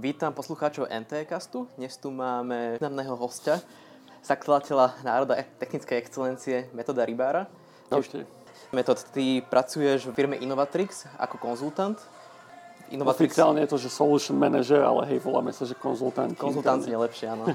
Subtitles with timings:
[0.00, 1.68] Vítam poslucháčov NTCastu.
[1.76, 3.60] Dnes tu máme významného hostia,
[4.24, 7.44] zakladateľa národa technickej excelencie Metoda Rybára.
[7.92, 8.24] Ešte.
[8.72, 12.00] Metod, ty pracuješ v firme Innovatrix ako konzultant.
[12.88, 13.36] Innovatrix...
[13.36, 16.32] Oficiálne je to, že solution manager, ale hej, voláme sa, že konzultant.
[16.32, 17.52] Konzultant je lepšie, áno.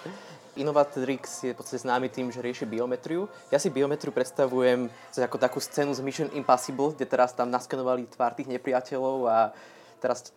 [0.64, 3.28] Innovatrix je v podstate známy tým, že rieši biometriu.
[3.52, 8.32] Ja si biometriu predstavujem ako takú scénu z Mission Impossible, kde teraz tam naskenovali tvár
[8.32, 9.52] tých nepriateľov a
[10.00, 10.32] teraz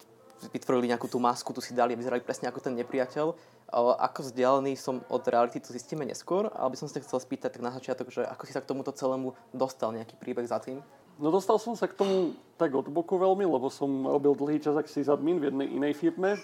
[0.51, 3.33] vytvorili nejakú tú masku, tu si dali a vyzerali presne ako ten nepriateľ.
[3.75, 7.63] Ako vzdialený som od reality, to zistíme neskôr, ale by som sa chcel spýtať tak
[7.65, 10.85] na začiatok, že ako si sa k tomuto celému dostal, nejaký príbeh za tým?
[11.17, 14.75] No dostal som sa k tomu tak od boku veľmi, lebo som robil dlhý čas
[14.75, 16.35] ako sysadmin v jednej inej firme,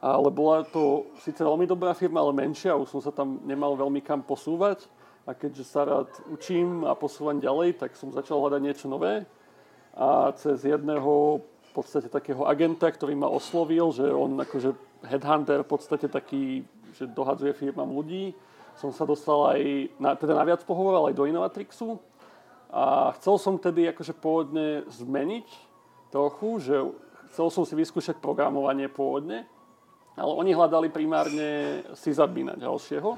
[0.00, 4.04] ale bola to síce veľmi dobrá firma, ale menšia, už som sa tam nemal veľmi
[4.04, 4.88] kam posúvať
[5.24, 9.24] a keďže sa rád učím a posúvam ďalej, tak som začal hľadať niečo nové
[9.96, 14.74] a cez jedného v podstate takého agenta, ktorý ma oslovil, že on akože
[15.06, 16.66] headhunter v podstate taký,
[16.98, 18.34] že dohadzuje firmám ľudí.
[18.74, 19.60] Som sa dostal aj,
[20.02, 22.02] na, teda na viac pohovoril aj do Innovatrixu.
[22.74, 25.46] A chcel som tedy akože pôvodne zmeniť
[26.10, 26.74] trochu, že
[27.30, 29.46] chcel som si vyskúšať programovanie pôvodne,
[30.18, 33.14] ale oni hľadali primárne sysadmina ďalšieho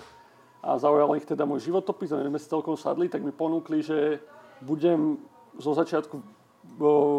[0.61, 3.81] a zaujal ich teda môj životopis a my sme si celkom sadli, tak mi ponúkli,
[3.81, 4.21] že
[4.61, 5.21] budem
[5.57, 6.42] zo začiatku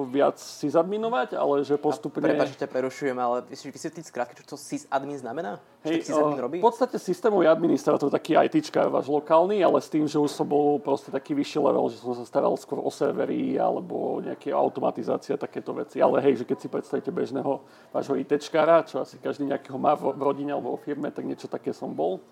[0.10, 2.24] viac sysadminovať, ale že postupne...
[2.24, 5.60] Prepač, že ťa prerušujem, ale vysvetliť skrátke, čo to sysadmin znamená?
[5.84, 6.58] Hej, čo sysadmin robí?
[6.64, 10.80] V podstate systémový administrátor, taký ITčka, váš lokálny, ale s tým, že už som bol
[10.80, 15.76] proste taký vyšší level, že som sa staral skôr o servery alebo nejaké automatizácia, takéto
[15.76, 16.00] veci.
[16.00, 20.16] Ale hej, že keď si predstavíte bežného vášho ITčkára, čo asi každý nejakého má v
[20.18, 22.24] rodine alebo vo firme, tak niečo také som bol.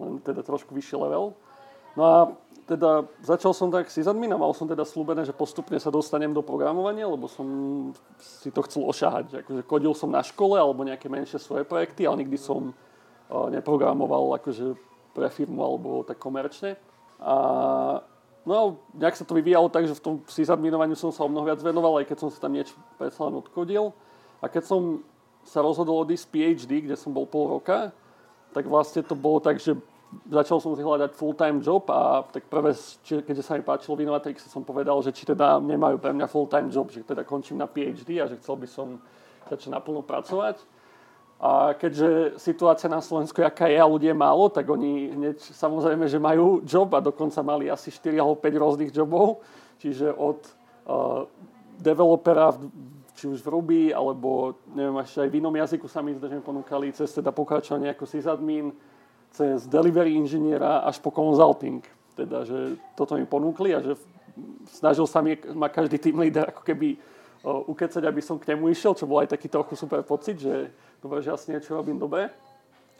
[0.00, 1.36] Len teda trošku vyšší level.
[1.96, 2.16] No a
[2.66, 6.42] teda začal som tak sysadmin a mal som teda slúbené, že postupne sa dostanem do
[6.42, 7.46] programovania, lebo som
[8.18, 9.46] si to chcel ošahať.
[9.46, 14.34] Akože kodil som na škole alebo nejaké menšie svoje projekty, ale nikdy som uh, neprogramoval
[14.42, 14.74] akože
[15.14, 16.74] pre firmu alebo tak komerčne.
[17.22, 17.34] A
[18.42, 21.62] no nejak sa to vyvíjalo tak, že v tom sysadminovaniu som sa o mnoho viac
[21.62, 23.94] venoval, aj keď som sa tam niečo predsa len odkodil.
[24.42, 25.06] A keď som
[25.46, 27.94] sa rozhodol odísť PhD, kde som bol pol roka,
[28.50, 29.78] tak vlastne to bolo tak, že
[30.30, 32.72] začal som si hľadať full-time job a tak prvé,
[33.04, 36.68] keďže sa mi páčilo v Innovatrixe, som povedal, že či teda nemajú pre mňa full-time
[36.70, 38.98] job, že teda končím na PhD a že chcel by som
[39.50, 40.62] začať naplno pracovať.
[41.36, 46.08] A keďže situácia na Slovensku, aká je a ľudí je málo, tak oni hneď samozrejme,
[46.08, 49.44] že majú job a dokonca mali asi 4 alebo 5 rôznych jobov.
[49.76, 50.40] Čiže od
[50.88, 51.28] uh,
[51.76, 52.56] developera
[53.16, 56.92] či už v Ruby, alebo neviem, ešte aj v inom jazyku sa mi mi ponúkali
[56.92, 58.72] cez teda pokračovanie ako sysadmin,
[59.36, 61.84] cez delivery inžiniera až po consulting.
[62.16, 64.00] Teda, že toto mi ponúkli a že
[64.72, 68.72] snažil sa mi, ma každý tým líder ako keby uh, ukecať, aby som k nemu
[68.72, 70.72] išiel, čo bol aj taký trochu super pocit, že
[71.04, 72.32] dobre, že asi niečo robím dobre.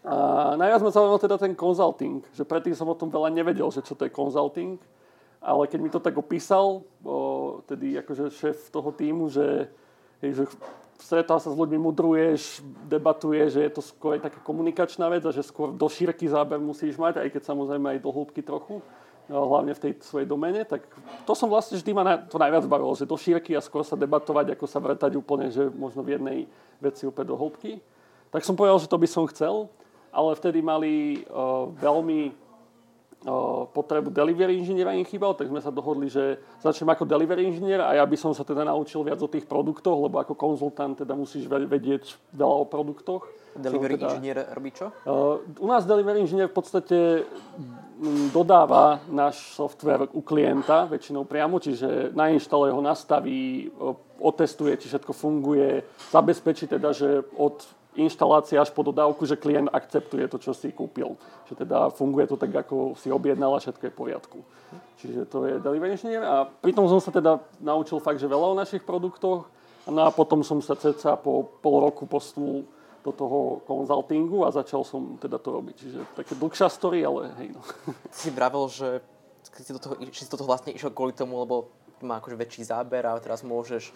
[0.07, 3.83] A najviac ma zaujímal teda ten consulting, že predtým som o tom veľa nevedel, že
[3.83, 4.79] čo to je consulting,
[5.43, 7.17] ale keď mi to tak opísal, o,
[7.67, 9.67] tedy akože šéf toho týmu, že,
[10.23, 10.47] že
[11.01, 15.45] stretal sa s ľuďmi, mudruješ, debatuješ, že je to skôr taká komunikačná vec a že
[15.45, 18.81] skôr do šírky záber musíš mať, aj keď samozrejme aj do hĺbky trochu,
[19.29, 20.87] no, hlavne v tej svojej domene, tak
[21.29, 23.99] to som vlastne vždy ma na, to najviac bavilo, že do šírky a skôr sa
[23.99, 26.39] debatovať, ako sa vrtať úplne, že možno v jednej
[26.81, 27.83] veci úplne do hĺbky.
[28.33, 29.69] Tak som povedal, že to by som chcel,
[30.11, 32.46] ale vtedy mali uh, veľmi
[33.73, 37.99] potrebu delivery inžiniera im chýbal, tak sme sa dohodli, že začnem ako delivery inžinier a
[37.99, 41.51] ja by som sa teda naučil viac o tých produktoch, lebo ako konzultant teda musíš
[41.51, 43.27] vedieť veľa o produktoch.
[43.57, 44.93] Delivery teda, inžinier robí čo?
[45.09, 46.99] Uh, u nás delivery inžinier v podstate
[48.31, 53.73] dodáva náš software u klienta, väčšinou priamo, čiže nainštaluje ho, nastaví,
[54.21, 55.81] otestuje, či všetko funguje,
[56.13, 57.65] zabezpečí teda, že od
[57.97, 61.17] inštalácia až po dodávku, že klient akceptuje to, čo si kúpil.
[61.49, 64.39] Že teda funguje to tak, ako si objednal a všetko je v poriadku.
[65.01, 68.61] Čiže to je delivery engineer a pritom som sa teda naučil fakt, že veľa o
[68.61, 69.49] našich produktoch
[69.87, 72.67] no a potom som sa ceca po pol roku posunul
[73.07, 75.75] do toho konzultingu a začal som teda to robiť.
[75.79, 77.63] Čiže také dlhšia story, ale hej no.
[78.11, 78.99] Si vravel, že
[79.63, 81.71] si do toho, si do toho vlastne išiel kvôli tomu, lebo
[82.03, 83.89] má akože väčší záber a teraz môžeš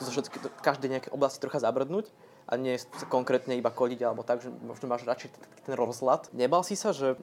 [0.00, 2.08] zo všetky, každej nejakej oblasti trocha zabrdnúť
[2.48, 2.74] a nie
[3.06, 5.30] konkrétne iba kodiť alebo tak, že možno máš radšej
[5.62, 6.34] ten rozhľad.
[6.34, 7.14] Nebal si sa, že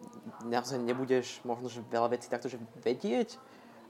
[0.48, 3.36] naozaj nebudeš možno že veľa vecí takto že vedieť?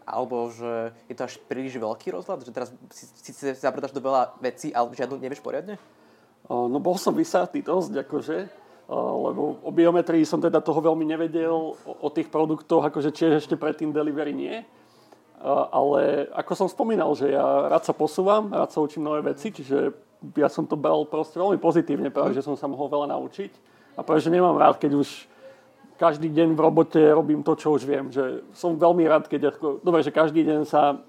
[0.10, 2.42] Alebo že je to až príliš veľký rozhľad?
[2.42, 5.78] Že teraz si, si, zabrdaš do veľa vecí, ale žiadnu nevieš poriadne?
[6.50, 8.38] No bol som vysátý dosť, akože,
[8.90, 13.54] lebo o biometrii som teda toho veľmi nevedel, o, o tých produktoch, akože tiež ešte
[13.54, 14.66] predtým delivery nie.
[15.46, 19.94] Ale ako som spomínal, že ja rád sa posúvam, rád sa učím nové veci, čiže
[20.36, 23.51] ja som to bral proste veľmi pozitívne, práve, že som sa mohol veľa naučiť.
[23.95, 25.27] A práve, že nemám rád, keď už
[26.00, 28.07] každý deň v robote robím to, čo už viem.
[28.07, 29.56] Že som veľmi rád, keď...
[29.56, 31.04] Ako, dobre, že každý deň sa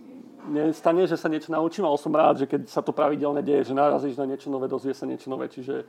[0.51, 3.79] nestane, že sa niečo naučím, ale som rád, že keď sa to pravidelne deje, že
[3.79, 5.47] narazíš na niečo nové, dozvie sa niečo nové.
[5.47, 5.87] Čiže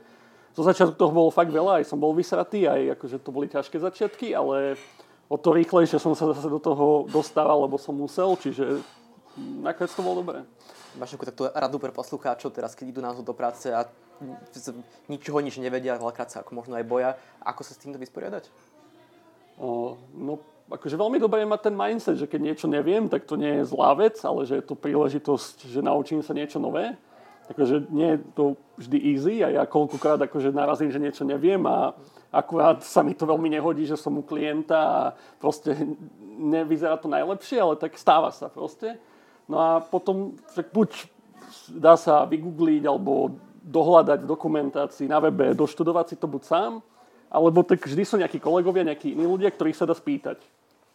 [0.52, 3.80] zo začiatku toho bolo fakt veľa, aj som bol vysratý, aj akože to boli ťažké
[3.80, 4.76] začiatky, ale
[5.32, 8.84] o to rýchlejšie som sa zase do toho dostával, lebo som musel, čiže
[9.64, 10.44] nakoniec to bolo dobré.
[11.00, 13.88] Máš nejakú takú radu pre poslucháčov, teraz keď idú na do práce a
[15.08, 17.10] ničoho nič nevedia, veľakrát sa ako možno aj boja,
[17.42, 18.52] ako sa s týmto vysporiadať?
[19.56, 23.36] O, no, akože veľmi dobre je mať ten mindset, že keď niečo neviem, tak to
[23.36, 26.96] nie je zlá vec, ale že je to príležitosť, že naučím sa niečo nové.
[27.52, 28.44] Takže nie je to
[28.78, 31.92] vždy easy a ja koľkokrát akože narazím, že niečo neviem a
[32.32, 35.00] akurát sa mi to veľmi nehodí, že som u klienta a
[35.36, 35.74] proste
[36.38, 38.96] nevyzerá to najlepšie, ale tak stáva sa proste.
[39.52, 40.90] No a potom však buď
[41.76, 46.72] dá sa vygoogliť alebo dohľadať v dokumentácii na webe, doštudovať si to buď sám,
[47.28, 50.40] alebo tak vždy sú nejakí kolegovia, nejakí iní ľudia, ktorých sa dá spýtať.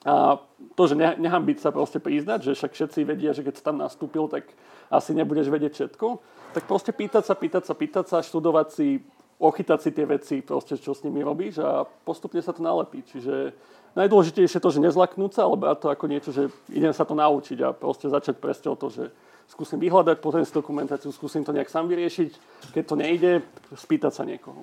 [0.05, 0.41] A
[0.77, 4.29] to, že byť sa proste priznať, že však všetci vedia, že keď si tam nastúpil,
[4.29, 4.49] tak
[4.89, 6.07] asi nebudeš vedieť všetko,
[6.53, 9.01] tak proste pýtať sa, pýtať sa, pýtať sa, študovať si,
[9.37, 13.03] ochytať si tie veci, proste, čo s nimi robíš a postupne sa to nalepí.
[13.03, 13.53] Čiže
[13.97, 17.57] najdôležitejšie je to, že nezlaknúť sa, alebo to ako niečo, že idem sa to naučiť
[17.65, 19.09] a proste začať presne o to, že
[19.49, 22.31] skúsim vyhľadať, pozriem si dokumentáciu, skúsim to nejak sám vyriešiť.
[22.77, 23.31] Keď to nejde,
[23.73, 24.61] spýtať sa niekoho.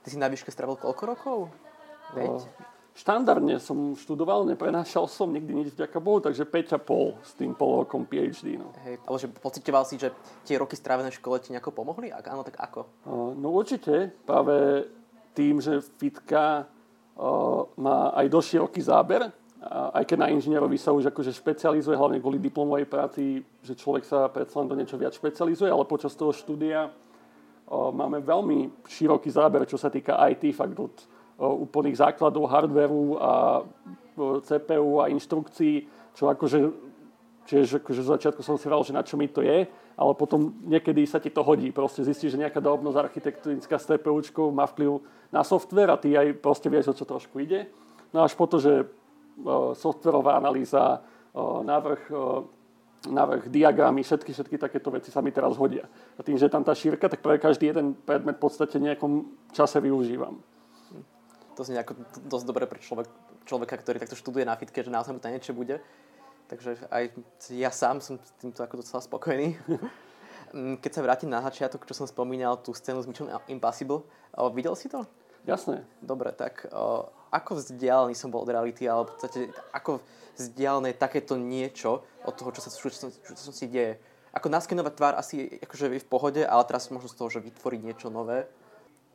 [0.00, 1.38] Ty si na výške strávil koľko rokov?
[2.16, 2.48] Veď?
[3.00, 8.04] štandardne som študoval, neprenášal som nikdy nič vďaka Bohu, takže 5,5 s tým pol rokom
[8.04, 8.60] PhD.
[8.60, 8.74] No.
[8.84, 10.12] Hej, ale že pocitoval si, že
[10.44, 12.12] tie roky strávené v škole ti nejako pomohli?
[12.12, 13.08] Ak áno, tak ako?
[13.40, 14.12] No určite.
[14.26, 14.84] Práve
[15.32, 16.66] tým, že fitka
[17.76, 19.28] má aj dosť široký záber,
[19.68, 24.24] aj keď na inžinierovi sa už akože špecializuje, hlavne kvôli diplomovej práci, že človek sa
[24.32, 26.88] predsa len do niečo viac špecializuje, ale počas toho štúdia
[27.70, 30.96] máme veľmi široký záber, čo sa týka IT, fakt od
[31.40, 33.32] úplných základov hardveru a
[34.48, 35.84] CPU a inštrukcií,
[36.16, 36.58] čo akože,
[37.48, 39.68] čiže akože z začiatku som si vral, že na čo mi to je,
[40.00, 41.68] ale potom niekedy sa ti to hodí.
[41.68, 46.40] Proste zistíš, že nejaká drobnosť architektonická s TPUčkou má vplyv na software a ty aj
[46.40, 47.68] proste vieš, o čo trošku ide.
[48.16, 48.88] No až po to, že
[49.76, 51.04] softwarová analýza,
[51.36, 52.08] návrh
[53.08, 55.88] návrh, diagramy, všetky, všetky takéto veci sa mi teraz hodia.
[55.88, 59.24] A tým, že je tam tá šírka, tak pre každý jeden predmet v podstate nejakom
[59.56, 60.36] čase využívam.
[61.56, 61.96] To znie ako
[62.28, 63.08] dosť dobre pre človek,
[63.48, 65.80] človeka, ktorý takto študuje na fitke, že naozaj mu to niečo bude.
[66.50, 67.14] Takže aj
[67.54, 69.54] ja sám som s týmto ako docela spokojný.
[70.50, 74.02] Mm, keď sa vrátim na začiatok, čo som spomínal, tú scénu s Mission Impossible,
[74.50, 75.06] videl si to?
[75.46, 75.86] Jasné.
[76.02, 76.66] Dobre, tak
[77.30, 80.02] ako vzdialený som bol od reality, alebo v podstate ako
[80.34, 84.02] vzdialené takéto niečo od toho, čo sa čo si deje.
[84.34, 87.80] Ako naskenovať tvár asi akože je v pohode, ale teraz možno z toho, že vytvoriť
[87.86, 88.50] niečo nové.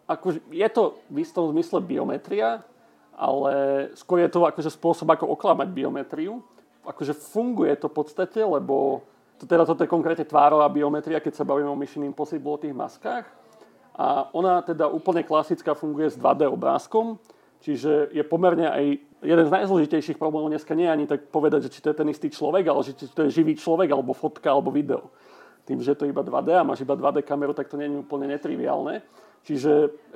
[0.07, 2.63] Ako, je to v istom zmysle biometria,
[3.11, 3.51] ale
[3.99, 6.39] skôr je to akože spôsob, ako oklamať biometriu.
[6.85, 9.01] Akože funguje to v podstate, lebo
[9.35, 12.71] to teda toto je konkrétne tvárová biometria, keď sa bavíme o Mission Impossible o tých
[12.71, 13.25] maskách.
[13.95, 17.15] A ona teda úplne klasická funguje s 2D obrázkom,
[17.63, 18.83] čiže je pomerne aj
[19.23, 22.09] jeden z najzložitejších problémov dneska nie je ani tak povedať, že či to je ten
[22.11, 25.09] istý človek, ale že či to je živý človek, alebo fotka, alebo video.
[25.65, 28.03] Tým, že to je iba 2D a máš iba 2D kameru, tak to nie je
[28.03, 29.01] úplne netriviálne.
[29.47, 29.71] Čiže,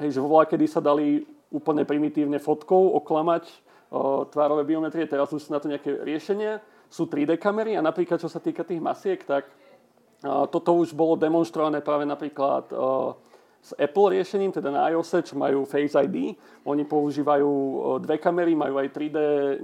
[0.05, 3.49] hej, že vo kedy sa dali úplne primitívne fotkou oklamať
[4.29, 6.61] tvárové biometrie, teraz už sú na to nejaké riešenia.
[6.89, 9.45] Sú 3D kamery a napríklad, čo sa týka tých masiek, tak
[10.23, 12.69] toto už bolo demonstrované práve napríklad
[13.59, 16.33] s Apple riešením, teda na iOS, čo majú Face ID.
[16.63, 17.51] Oni používajú
[17.99, 19.17] dve kamery, majú aj 3D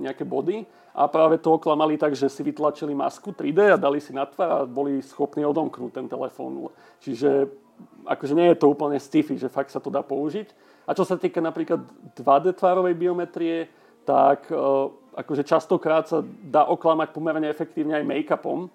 [0.03, 4.11] nejaké body a práve to oklamali tak, že si vytlačili masku 3D a dali si
[4.11, 6.67] na tvár a boli schopní odomknúť ten telefón.
[6.99, 7.47] Čiže
[8.05, 10.51] akože nie je to úplne sci-fi, že fakt sa to dá použiť.
[10.85, 11.81] A čo sa týka napríklad
[12.19, 13.71] 2D tvárovej biometrie,
[14.05, 14.47] tak
[15.15, 18.69] akože častokrát sa dá oklamať pomerne efektívne aj make-upom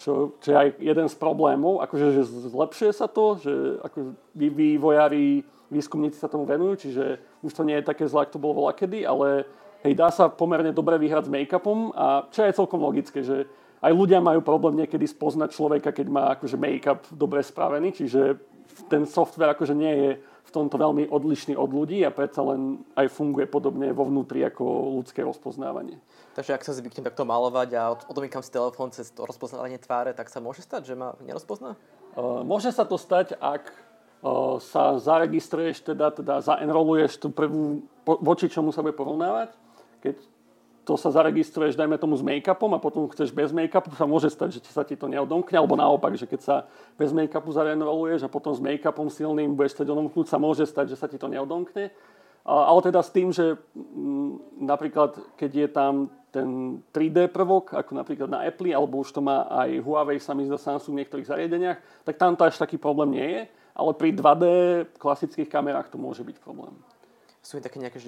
[0.00, 3.52] čo, čo je aj jeden z problémov, akože že zlepšuje sa to, že
[3.84, 8.40] ako vývojári, výskumníci sa tomu venujú, čiže už to nie je také zlé, ako to
[8.40, 9.44] bolo kedy, ale
[9.84, 13.44] hej, dá sa pomerne dobre vyhrať s make-upom a čo je celkom logické, že
[13.84, 18.40] aj ľudia majú problém niekedy spoznať človeka, keď má akože make-up dobre spravený, čiže
[18.88, 20.10] ten software akože nie je
[20.44, 24.96] v tomto veľmi odlišný od ľudí a predsa len aj funguje podobne vo vnútri ako
[24.98, 26.00] ľudské rozpoznávanie.
[26.34, 30.32] Takže ak sa zvyknem takto malovať a odomýkam si telefón cez to rozpoznávanie tváre, tak
[30.32, 31.76] sa môže stať, že ma nerozpozná?
[32.16, 38.18] Uh, môže sa to stať, ak uh, sa zaregistruješ, teda, teda zaenroluješ tú prvú, po,
[38.18, 39.54] voči čomu sa bude porovnávať.
[40.00, 40.16] Keď
[40.90, 44.58] to sa zaregistruješ, dajme tomu s make-upom a potom chceš bez make-upu, sa môže stať,
[44.58, 46.56] že sa ti to neodomkne, alebo naopak, že keď sa
[46.98, 50.98] bez make-upu zarenroluješ a potom s make-upom silným budeš chcieť odomknúť, sa môže stať, že
[50.98, 51.94] sa ti to neodomkne.
[52.42, 58.26] Ale teda s tým, že mm, napríklad keď je tam ten 3D prvok, ako napríklad
[58.26, 61.78] na Apple, alebo už to má aj Huawei, sa mi zdá Samsung v niektorých zariadeniach,
[62.02, 63.42] tak tam to až taký problém nie je,
[63.78, 64.44] ale pri 2D
[64.98, 66.74] klasických kamerách to môže byť problém.
[67.46, 68.02] Sú také nejaké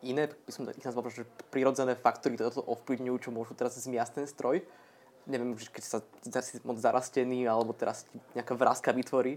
[0.00, 4.12] iné, by som ich nazval, že prirodzené faktory, ktoré to ovplyvňujú, čo môžu teraz zmiasť
[4.20, 4.64] ten stroj?
[5.28, 6.00] Neviem, keď sa
[6.40, 9.36] si moc zarastený, alebo teraz nejaká vrázka vytvorí.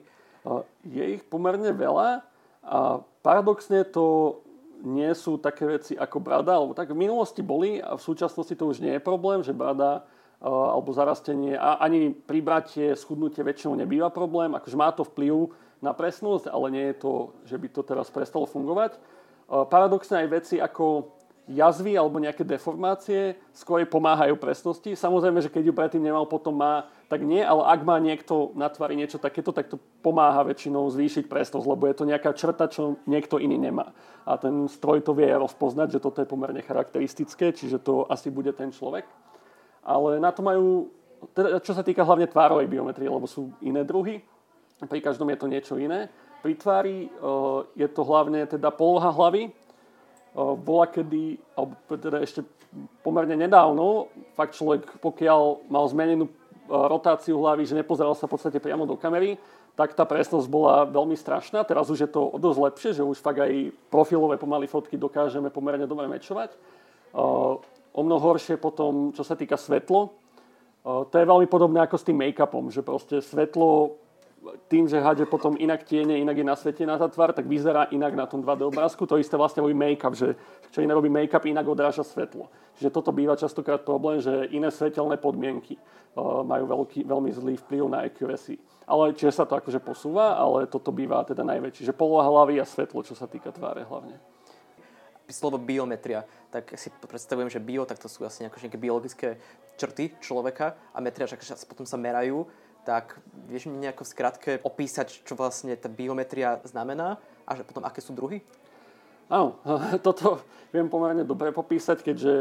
[0.88, 2.24] Je ich pomerne veľa
[2.64, 4.40] a paradoxne to
[4.84, 8.68] nie sú také veci ako brada, alebo tak v minulosti boli a v súčasnosti to
[8.68, 10.04] už nie je problém, že brada
[10.44, 14.52] alebo zarastenie a ani pribratie, schudnutie väčšinou nebýva problém.
[14.52, 18.44] Akože má to vplyv na presnosť, ale nie je to, že by to teraz prestalo
[18.44, 19.00] fungovať.
[19.48, 24.96] Paradoxne aj veci ako jazvy alebo nejaké deformácie skôr pomáhajú presnosti.
[24.96, 28.72] Samozrejme, že keď ju predtým nemal, potom má, tak nie, ale ak má niekto na
[28.72, 32.96] tvári niečo takéto, tak to pomáha väčšinou zvýšiť presnosť, lebo je to nejaká črta, čo
[33.04, 33.92] niekto iný nemá.
[34.24, 38.56] A ten stroj to vie rozpoznať, že toto je pomerne charakteristické, čiže to asi bude
[38.56, 39.04] ten človek.
[39.84, 40.88] Ale na to majú,
[41.36, 44.24] teda, čo sa týka hlavne tvárovej biometrie, lebo sú iné druhy,
[44.84, 46.08] pri každom je to niečo iné.
[46.44, 47.08] Pri tvári
[47.74, 49.56] je to hlavne teda poloha hlavy,
[50.36, 52.44] bola kedy, alebo teda ešte
[53.00, 56.28] pomerne nedávno, fakt človek, pokiaľ mal zmenenú
[56.68, 59.40] rotáciu hlavy, že nepozeral sa v podstate priamo do kamery,
[59.74, 61.64] tak tá presnosť bola veľmi strašná.
[61.64, 65.48] Teraz už je to o dosť lepšie, že už fakt aj profilové pomaly fotky dokážeme
[65.50, 66.54] pomerne dobre mečovať.
[67.94, 70.12] O mnoho horšie potom, čo sa týka svetlo.
[70.84, 73.96] To je veľmi podobné ako s tým make-upom, že proste svetlo
[74.68, 78.26] tým, že hádže potom inak tiene, inak je nasvetená tá tvár, tak vyzerá inak na
[78.28, 79.08] tom 2D obrázku.
[79.08, 80.36] To isté vlastne robí make-up, že
[80.72, 82.52] čo iné robí make-up, inak odráža svetlo.
[82.76, 87.84] Čiže toto býva častokrát problém, že iné svetelné podmienky uh, majú veľký, veľmi zlý vplyv
[87.88, 88.60] na accuracy.
[88.84, 91.88] Ale čiže sa to akože posúva, ale toto býva teda najväčší.
[91.88, 94.20] Že poloha hlavy a svetlo, čo sa týka tváre hlavne.
[95.32, 99.40] Slovo biometria, tak si predstavujem, že bio, tak to sú asi nejaké biologické
[99.80, 102.46] črty človeka a metria, že potom sa merajú
[102.84, 107.84] tak vieš mi nejako v skratke opísať, čo vlastne tá biometria znamená a že potom
[107.84, 108.44] aké sú druhy?
[109.32, 109.58] Áno,
[110.06, 110.44] toto
[110.76, 112.34] viem pomerne dobre popísať, keďže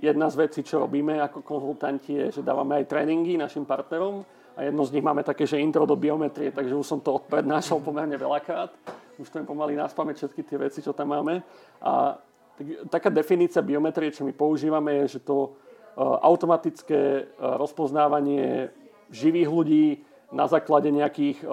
[0.00, 4.24] jedna z vecí, čo robíme ako konzultanti, je, že dávame aj tréningy našim partnerom
[4.56, 7.78] a jedno z nich máme také, že intro do biometrie, takže už som to prednášal
[7.86, 8.72] pomerne veľakrát.
[9.16, 11.40] Už to je pomaly nás všetky tie veci, čo tam máme.
[11.80, 12.20] A
[12.56, 15.56] tak, taká definícia biometrie, čo my používame, je, že to
[15.96, 18.68] automatické rozpoznávanie
[19.10, 19.86] živých ľudí
[20.34, 21.48] na základe nejakých eh,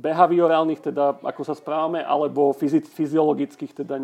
[0.00, 4.00] behaviorálnych, teda ako sa správame, alebo fyziologických, teda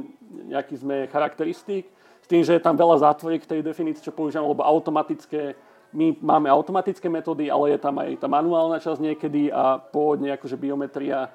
[0.50, 1.88] nejakých sme charakteristík.
[2.20, 5.54] S tým, že je tam veľa zátvoriek tej definícii, čo používame, lebo automatické,
[5.94, 10.58] my máme automatické metódy, ale je tam aj tá manuálna časť niekedy a pôvodne akože
[10.58, 11.30] biometria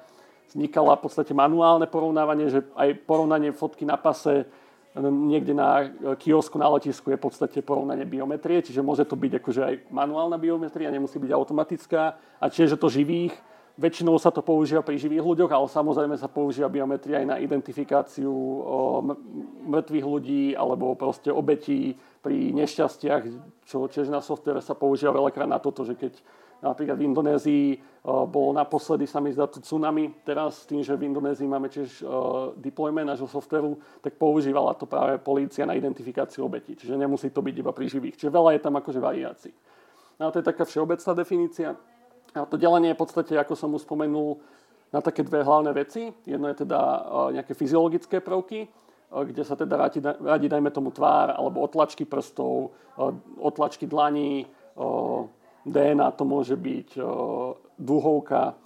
[0.52, 4.44] vznikala v podstate manuálne porovnávanie, že aj porovnanie fotky na pase
[5.00, 5.88] niekde na
[6.20, 10.36] kiosku na letisku je v podstate porovnanie biometrie, čiže môže to byť akože aj manuálna
[10.36, 12.20] biometria, nemusí byť automatická.
[12.36, 13.32] A čiže to živých,
[13.80, 18.32] väčšinou sa to používa pri živých ľuďoch, ale samozrejme sa používa biometria aj na identifikáciu
[19.64, 23.22] mŕtvych ľudí alebo proste obetí pri nešťastiach,
[23.64, 26.20] čo tiež na softvere sa používa veľakrát na toto, že keď
[26.62, 30.22] Napríklad v Indonézii uh, bolo naposledy, sa mi zdá, to tsunami.
[30.22, 35.18] Teraz tým, že v Indonézii máme tiež uh, deployment nášho softveru, tak používala to práve
[35.18, 36.78] polícia na identifikáciu obetí.
[36.78, 38.14] Čiže nemusí to byť iba pri živých.
[38.14, 39.54] Čiže veľa je tam akože variácií.
[40.22, 41.74] No a to je taká všeobecná definícia.
[42.32, 44.38] A to delenie je v podstate, ako som už spomenul,
[44.94, 46.14] na také dve hlavné veci.
[46.22, 48.70] Jedno je teda uh, nejaké fyziologické prvky,
[49.12, 52.72] kde sa teda radi, radi dajme tomu tvár, alebo otlačky prstov,
[53.36, 54.48] otlačky dlaní,
[55.62, 56.98] DNA to môže byť
[57.78, 58.58] dúhovka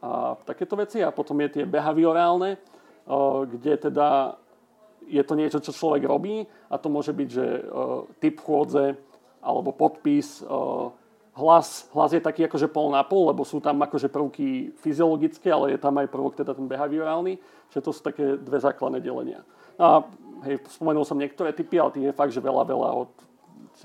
[0.00, 0.12] a
[0.48, 1.04] takéto veci.
[1.04, 2.56] A potom je tie behaviorálne,
[3.46, 4.36] kde teda
[5.10, 7.46] je to niečo, čo človek robí a to môže byť, že
[8.22, 8.94] typ chôdze
[9.40, 10.44] alebo podpis,
[11.34, 15.72] hlas, hlas je taký akože pol na pol, lebo sú tam akože prvky fyziologické, ale
[15.74, 17.40] je tam aj prvok teda ten behaviorálny,
[17.72, 19.40] čiže to sú také dve základné delenia.
[19.80, 20.04] A
[20.44, 23.10] hej, spomenul som niektoré typy, ale tých je fakt, že veľa, veľa od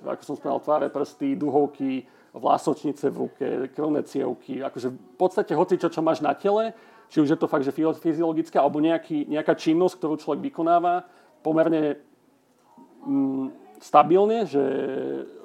[0.04, 2.04] ako som spomínal, tváre, prsty, duhovky,
[2.36, 6.76] vlásočnice v ruke, krvné cievky, akože v podstate hoci čo, čo máš na tele,
[7.08, 11.08] či už je to fakt, že fyziologická, alebo nejaký, nejaká činnosť, ktorú človek vykonáva,
[11.40, 12.02] pomerne
[13.06, 14.64] mm, stabilne, že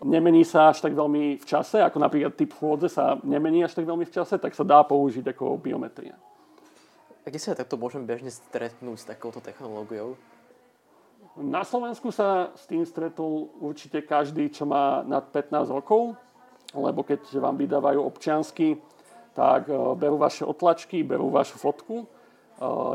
[0.02, 3.86] nemení sa až tak veľmi v čase, ako napríklad typ chôdze sa nemení až tak
[3.86, 6.16] veľmi v čase, tak sa dá použiť ako biometria.
[7.20, 10.16] A kde sa takto môžeme bežne stretnúť s takouto technológiou?
[11.38, 16.18] Na Slovensku sa s tým stretol určite každý, čo má nad 15 rokov,
[16.74, 18.82] lebo keď vám vydávajú občiansky,
[19.30, 22.02] tak e, berú vaše otlačky, berú vašu fotku.
[22.02, 22.06] E,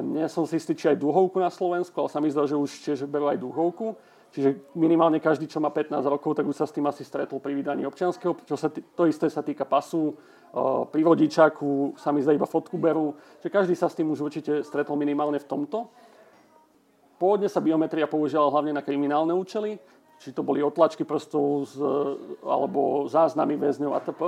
[0.03, 2.71] nie som si istý, či aj dúhovku na Slovensku, ale sa mi zdá, že už
[2.83, 3.95] tiež berú aj dúhovku.
[4.35, 7.55] Čiže minimálne každý, čo má 15 rokov, tak už sa s tým asi stretol pri
[7.55, 8.35] vydaní občianského.
[8.43, 10.11] Čo sa t- to isté sa týka pasu,
[10.91, 13.15] pri vodičáku sa mi zdá iba fotku berú.
[13.39, 15.87] Čiže každý sa s tým už určite stretol minimálne v tomto.
[17.15, 19.79] Pôvodne sa biometria používala hlavne na kriminálne účely,
[20.19, 21.79] či to boli otlačky prstov z,
[22.43, 24.21] alebo záznamy väzňov ATP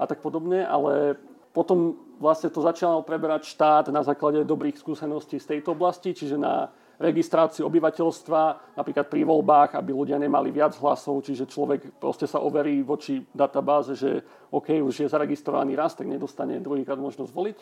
[0.00, 1.16] a tak podobne, ale
[1.54, 6.72] potom vlastne to začal preberať štát na základe dobrých skúseností z tejto oblasti, čiže na
[6.98, 12.82] registráciu obyvateľstva, napríklad pri voľbách, aby ľudia nemali viac hlasov, čiže človek proste sa overí
[12.86, 14.22] voči databáze, že
[14.54, 17.58] OK, už je zaregistrovaný raz, tak nedostane druhýkrát možnosť voliť.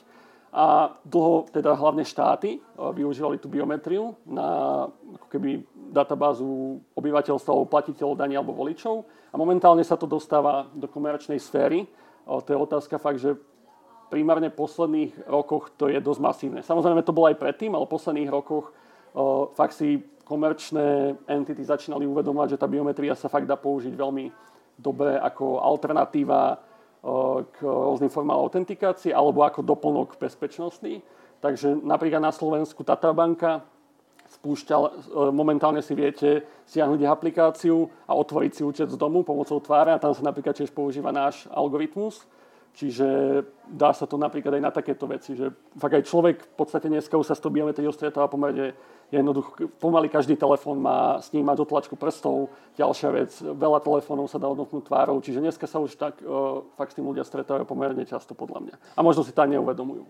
[0.52, 4.84] A dlho teda hlavne štáty e, využívali tú biometriu na
[5.16, 9.08] ako keby databázu obyvateľstva platiteľov daní alebo voličov.
[9.32, 11.84] A momentálne sa to dostáva do komerčnej sféry.
[11.84, 11.86] E,
[12.28, 13.32] to je otázka fakt, že
[14.12, 16.60] primárne v posledných rokoch to je dosť masívne.
[16.60, 18.76] Samozrejme to bolo aj predtým, ale v posledných rokoch
[19.16, 23.96] o, e, fakt si komerčné entity začínali uvedomovať, že tá biometria sa fakt dá použiť
[23.96, 24.28] veľmi
[24.76, 26.71] dobre ako alternatíva
[27.50, 31.02] k rôznym formám autentikácie alebo ako doplnok bezpečnostný.
[31.42, 33.66] Takže napríklad na Slovensku Tatabanka
[34.32, 34.88] spúšťa, e,
[35.34, 40.16] momentálne si viete stiahnuť aplikáciu a otvoriť si účet z domu pomocou tváre a tam
[40.16, 42.24] sa napríklad tiež používa náš algoritmus.
[42.72, 43.06] Čiže
[43.68, 47.20] dá sa to napríklad aj na takéto veci, že fakt aj človek v podstate dneska
[47.20, 48.72] už sa s tou biometriou stretáva pomerne
[49.12, 49.68] jednoducho.
[49.76, 52.48] Pomaly každý telefón má snímať otlačku prstov.
[52.80, 56.96] Ďalšia vec, veľa telefónov sa dá odnúknúť tvárou, čiže dneska sa už tak uh, fakt
[56.96, 58.74] s tým ľudia stretávajú pomerne často podľa mňa.
[58.96, 60.08] A možno si to neuvedomujú.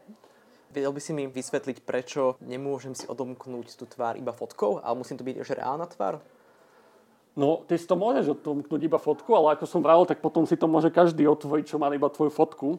[0.73, 5.19] Vedel by si mi vysvetliť, prečo nemôžem si odomknúť tú tvár iba fotkou, ale musím
[5.19, 6.23] to byť že reálna tvár?
[7.33, 10.52] No, ty si to môžeš odtomknúť iba fotku, ale ako som vral, tak potom si
[10.61, 12.76] to môže každý otvoriť, čo má iba tvoju fotku.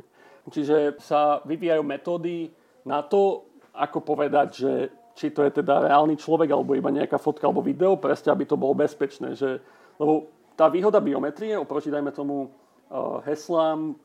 [0.54, 2.48] Čiže sa vyvíjajú metódy
[2.88, 3.44] na to,
[3.76, 4.72] ako povedať, že
[5.12, 8.56] či to je teda reálny človek, alebo iba nejaká fotka alebo video, presne aby to
[8.56, 9.36] bolo bezpečné.
[9.36, 9.60] Že,
[10.00, 14.00] lebo tá výhoda biometrie oproti, dajme tomu, uh, heslám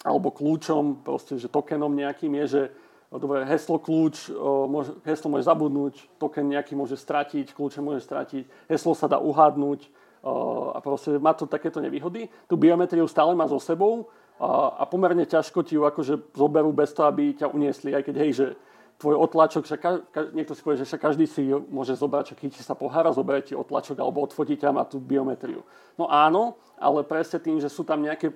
[0.00, 2.62] alebo kľúčom, proste, že tokenom nejakým je, že
[3.10, 4.30] Dobre, heslo, kľúč,
[4.70, 9.90] môže, heslo môže zabudnúť, token nejaký môže stratiť, kľúče môže stratiť, heslo sa dá uhádnuť
[10.70, 12.30] a proste má to takéto nevýhody.
[12.46, 14.06] Tu biometriu stále má so sebou
[14.38, 18.30] a, pomerne ťažko ti ju akože zoberú bez toho, aby ťa uniesli, aj keď hej,
[18.30, 18.46] že
[19.00, 22.60] tvoj otlačok, však ka, ka, niekto si povie, že každý si môže zobrať, čak chytí
[22.60, 25.64] sa pohára, zoberie ti otlačok alebo odfotí ťa má tú biometriu.
[25.96, 28.30] No áno, ale presne tým, že sú tam nejaké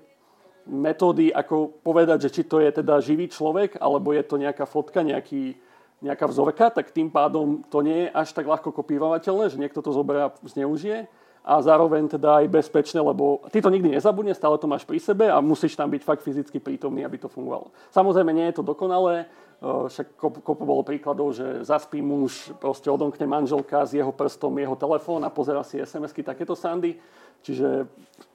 [0.66, 5.05] metódy, ako povedať, že či to je teda živý človek, alebo je to nejaká fotka,
[5.05, 5.57] nejaký,
[6.00, 9.92] nejaká vzorka, tak tým pádom to nie je až tak ľahko kopírovateľné, že niekto to
[9.92, 11.09] zoberie a zneužije
[11.44, 15.29] a zároveň teda aj bezpečné, lebo ty to nikdy nezabudne, stále to máš pri sebe
[15.29, 17.68] a musíš tam byť fakt fyzicky prítomný, aby to fungovalo.
[17.92, 19.29] Samozrejme nie je to dokonalé,
[19.61, 25.24] však kopu bolo príkladov, že zaspí muž, proste odomkne manželka s jeho prstom jeho telefón
[25.24, 26.96] a pozera si SMS-ky, takéto sandy.
[27.44, 27.85] Čiže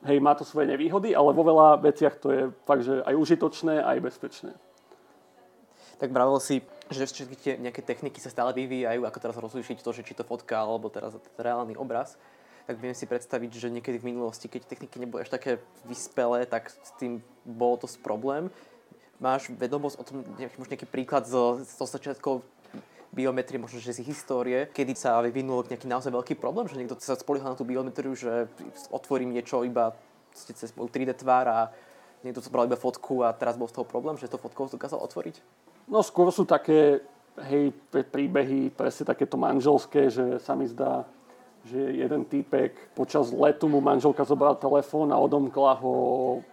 [0.06, 3.84] hej, má to svoje nevýhody, ale vo veľa veciach to je fakt, že aj užitočné,
[3.84, 4.52] aj bezpečné.
[6.00, 9.92] Tak vravil si, že všetky tie nejaké techniky sa stále vyvíjajú, ako teraz rozlíšiť to,
[9.92, 12.16] že či to fotka alebo teraz reálny obraz
[12.70, 15.58] tak viem si predstaviť, že niekedy v minulosti, keď techniky neboli až také
[15.90, 18.54] vyspelé, tak s tým bol to problém.
[19.18, 22.46] Máš vedomosť o tom, nejaký, možno nejaký príklad zo, zo začiatkov
[23.10, 27.18] biometrie, možno že si histórie, kedy sa vyvinul nejaký naozaj veľký problém, že niekto sa
[27.18, 28.46] spoliehal na tú biometriu, že
[28.94, 29.98] otvorím niečo iba
[30.34, 31.60] cez 3D tvár a
[32.22, 35.42] niekto bral iba fotku a teraz bol z toho problém, že to fotkou dokázal otvoriť?
[35.90, 37.02] No skôr sú také
[37.50, 41.08] hej, príbehy, presne takéto manželské, že sa mi zdá,
[41.66, 45.94] že jeden týpek počas letu mu manželka zobrala telefón a odomkla ho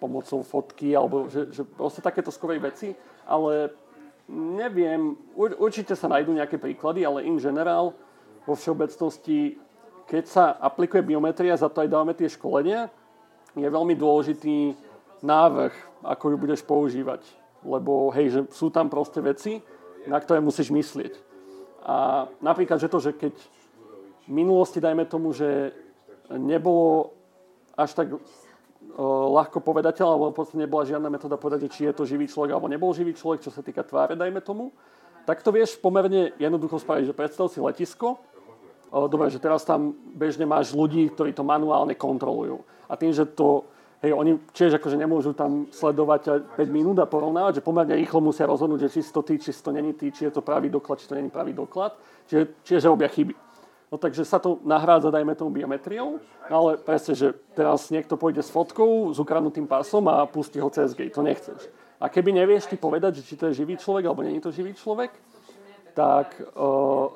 [0.00, 2.88] pomocou fotky, alebo že, že proste takéto skorej veci,
[3.28, 3.70] ale
[4.30, 7.94] neviem, určite sa nájdú nejaké príklady, ale in generál
[8.46, 9.58] vo všeobecnosti,
[10.06, 12.90] keď sa aplikuje biometria, za to aj dávame tie školenia,
[13.56, 14.76] je veľmi dôležitý
[15.24, 15.72] návrh,
[16.04, 17.22] ako ju budeš používať.
[17.66, 19.58] Lebo hej, že sú tam proste veci,
[20.06, 21.18] na ktoré musíš myslieť.
[21.82, 23.34] A napríklad, že to, že keď
[24.26, 25.74] v minulosti, dajme tomu, že
[26.30, 27.14] nebolo
[27.78, 28.06] až tak
[28.96, 32.70] ľahko povedateľ, alebo v podstate nebola žiadna metóda povedať, či je to živý človek alebo
[32.70, 34.72] nebol živý človek, čo sa týka tváre, dajme tomu,
[35.28, 39.92] tak to vieš pomerne jednoducho spraviť, že predstav si letisko, uh, dobre, že teraz tam
[40.16, 42.64] bežne máš ľudí, ktorí to manuálne kontrolujú.
[42.88, 43.68] A tým, že to
[44.04, 48.44] Hej, oni tiež akože nemôžu tam sledovať 5 minút a porovnávať, že pomerne rýchlo musia
[48.44, 51.08] rozhodnúť, že či to ty, či to není ty, či je to pravý doklad, či
[51.08, 51.96] to není pravý doklad.
[52.28, 53.45] Čiže, čiže robia chyby.
[53.86, 56.18] No takže sa to nahrádza, dajme tomu, biometriou,
[56.50, 60.90] ale presne, že teraz niekto pôjde s fotkou, s ukradnutým pásom a pustí ho cez
[60.90, 61.70] gate, to nechceš.
[62.02, 64.50] A keby nevieš ty povedať, že či to je živý človek alebo nie je to
[64.50, 65.14] živý človek,
[65.94, 67.08] tak uh,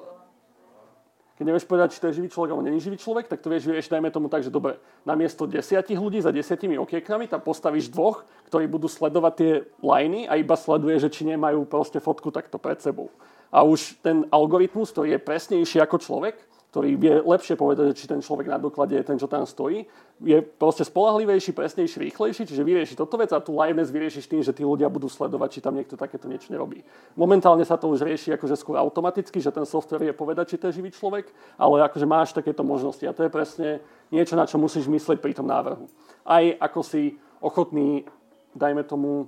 [1.37, 3.65] keď nevieš povedať, či to je živý človek alebo je živý človek, tak to vieš
[3.67, 8.23] vyriešiť, dajme tomu tak, že dobre, namiesto desiatich ľudí za desiatimi okieknami tam postavíš dvoch,
[8.53, 9.53] ktorí budú sledovať tie
[9.83, 13.11] lajny a iba sleduje, že či nemajú proste fotku takto pred sebou.
[13.49, 16.37] A už ten algoritmus, ktorý je presnejší ako človek,
[16.71, 19.83] ktorý vie lepšie povedať, či ten človek na doklade je ten, čo tam stojí,
[20.23, 24.55] je proste spolahlivejší, presnejší, rýchlejší, čiže vyrieši toto vec a tu liveness vyriešiš tým, že
[24.55, 26.87] tí ľudia budú sledovať, či tam niekto takéto niečo nerobí.
[27.19, 30.71] Momentálne sa to už rieši akože skôr automaticky, že ten software je povedať, či to
[30.71, 31.27] je živý človek,
[31.59, 33.69] ale akože máš takéto možnosti a to je presne
[34.15, 35.91] niečo, na čo musíš myslieť pri tom návrhu.
[36.23, 38.07] Aj ako si ochotný,
[38.55, 39.27] dajme tomu,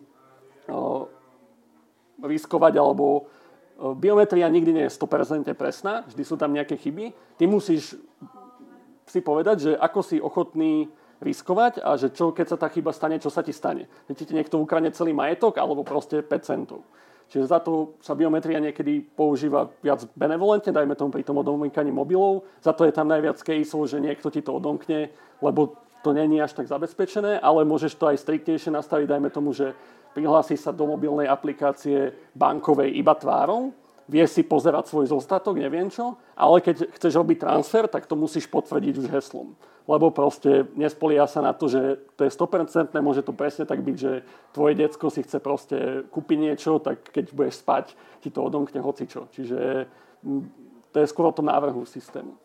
[2.22, 3.26] riskovať alebo
[3.82, 7.10] Biometria nikdy nie je 100% presná, vždy sú tam nejaké chyby.
[7.34, 7.98] Ty musíš
[9.10, 10.86] si povedať, že ako si ochotný
[11.18, 13.90] riskovať a že čo, keď sa tá chyba stane, čo sa ti stane.
[14.06, 16.86] Že ti niekto ukradne celý majetok alebo proste 5 centov.
[17.32, 22.44] Čiže za to sa biometria niekedy používa viac benevolentne, dajme tomu pri tom odomýkaní mobilov.
[22.60, 25.08] Za to je tam najviac caseov, že niekto ti to odomkne,
[25.40, 29.72] lebo to není až tak zabezpečené, ale môžeš to aj striktnejšie nastaviť, dajme tomu, že
[30.12, 33.72] prihlási sa do mobilnej aplikácie bankovej iba tvárou,
[34.12, 38.44] vie si pozerať svoj zostatok, neviem čo, ale keď chceš robiť transfer, tak to musíš
[38.51, 39.57] potvrdiť už heslom.
[39.88, 43.96] Lebo proste nespolia sa na to, že to je 100%, môže to presne tak byť,
[43.98, 44.22] že
[44.55, 47.85] tvoje decko si chce proste kúpiť niečo, tak keď budeš spať,
[48.22, 49.27] ti to odomkne hocičo.
[49.35, 49.90] Čiže
[50.22, 50.42] mm,
[50.94, 52.38] to je skoro to návrhu systému.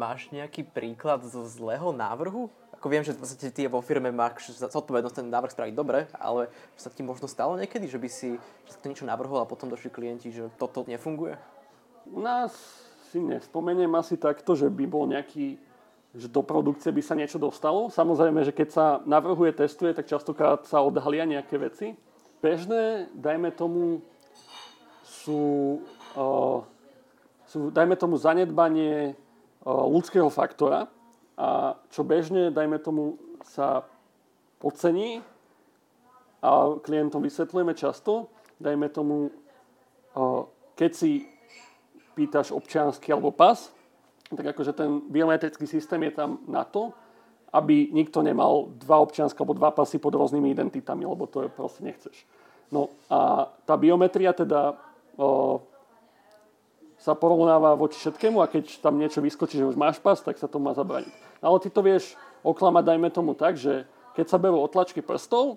[0.00, 2.48] Máš nejaký príklad zo zlého návrhu?
[2.80, 6.48] Ako viem, že vlastne ty vo firme máš zodpovednosť ten návrh spraviť dobre, ale
[6.80, 8.40] sa ti možno stalo niekedy, že by si
[8.80, 11.36] to niečo navrhol a potom došli klienti, že toto nefunguje?
[12.08, 12.56] U nás
[13.12, 15.60] si nespomeniem asi takto, že by bol nejaký
[16.10, 17.86] že do produkcie by sa niečo dostalo.
[17.86, 21.94] Samozrejme, že keď sa navrhuje, testuje, tak častokrát sa odhalia nejaké veci.
[22.42, 24.02] Bežné, dajme tomu,
[25.06, 25.78] sú,
[26.18, 26.66] uh,
[27.46, 30.90] sú dajme tomu, zanedbanie uh, ľudského faktora,
[31.40, 33.16] a čo bežne, dajme tomu,
[33.48, 33.88] sa
[34.60, 35.24] podcení
[36.44, 38.28] a klientom vysvetľujeme často,
[38.60, 39.32] dajme tomu,
[40.76, 41.24] keď si
[42.12, 43.72] pýtaš občiansky alebo pas,
[44.28, 46.92] tak akože ten biometrický systém je tam na to,
[47.56, 51.80] aby nikto nemal dva občianske alebo dva pasy pod rôznymi identitami, lebo to je proste
[51.80, 52.28] nechceš.
[52.68, 54.76] No a tá biometria teda
[57.00, 60.44] sa porovnáva voči všetkému a keď tam niečo vyskočí, že už máš pas, tak sa
[60.44, 61.40] to má zabraniť.
[61.40, 62.12] Ale ty to vieš
[62.44, 65.56] oklamať, dajme tomu tak, že keď sa berú otlačky prstov,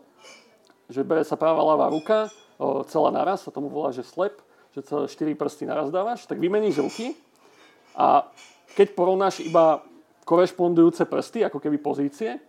[0.88, 2.32] že bere sa práva ľavá ruka,
[2.88, 4.40] celá naraz, sa tomu volá, že slep,
[4.72, 7.12] že celé 4 prsty naraz dávaš, tak vymeníš ruky
[8.00, 8.24] a
[8.80, 9.84] keď porovnáš iba
[10.24, 12.40] korešpondujúce prsty, ako keby pozície,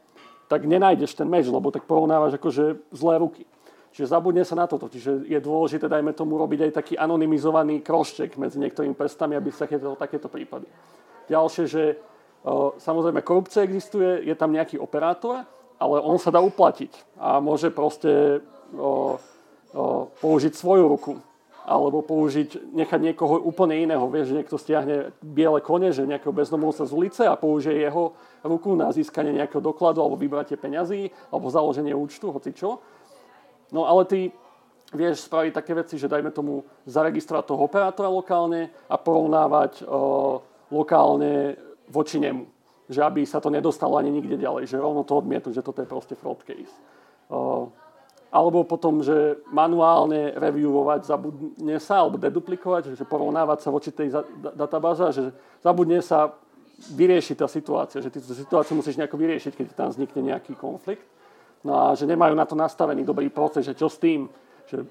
[0.46, 3.42] tak nenájdeš ten meč, lebo tak porovnávaš akože zlé ruky.
[3.94, 4.90] Čiže zabudne sa na toto.
[4.90, 9.70] Čiže je dôležité, dajme tomu, robiť aj taký anonymizovaný krošček medzi niektorými prstami, aby sa
[9.70, 10.66] takéto, takéto prípady.
[11.30, 11.82] Ďalšie, že
[12.76, 15.48] Samozrejme, korupcia existuje, je tam nejaký operátor,
[15.80, 18.44] ale on sa dá uplatiť a môže proste
[18.76, 19.16] o,
[19.72, 21.14] o, použiť svoju ruku
[21.64, 24.04] alebo použiť, nechať niekoho úplne iného.
[24.12, 28.12] Vieš, že niekto stiahne biele kone, že nejakého bezdomovca z ulice a použije jeho
[28.44, 32.84] ruku na získanie nejakého dokladu alebo vybratie peňazí alebo založenie účtu, hoci čo.
[33.74, 34.20] No ale ty
[34.94, 40.38] vieš spraviť také veci, že dajme tomu zaregistrovať toho operátora lokálne a porovnávať o,
[40.70, 41.58] lokálne
[41.90, 42.46] voči nemu.
[42.86, 45.90] Že aby sa to nedostalo ani nikde ďalej, že rovno to odmietnú, že toto je
[45.90, 46.70] proste fraud case.
[47.26, 47.66] Uh,
[48.34, 54.10] alebo potom, že manuálne reviewovať, zabudne sa, alebo deduplikovať, že porovnávať sa voči tej
[54.58, 55.22] databáze, že
[55.62, 56.34] zabudne sa
[56.92, 61.06] vyriešiť tá situácia, že ty tú situáciu musíš nejako vyriešiť, keď tam vznikne nejaký konflikt.
[61.64, 64.28] No a že nemajú na to nastavený dobrý proces, že čo s tým,
[64.68, 64.84] že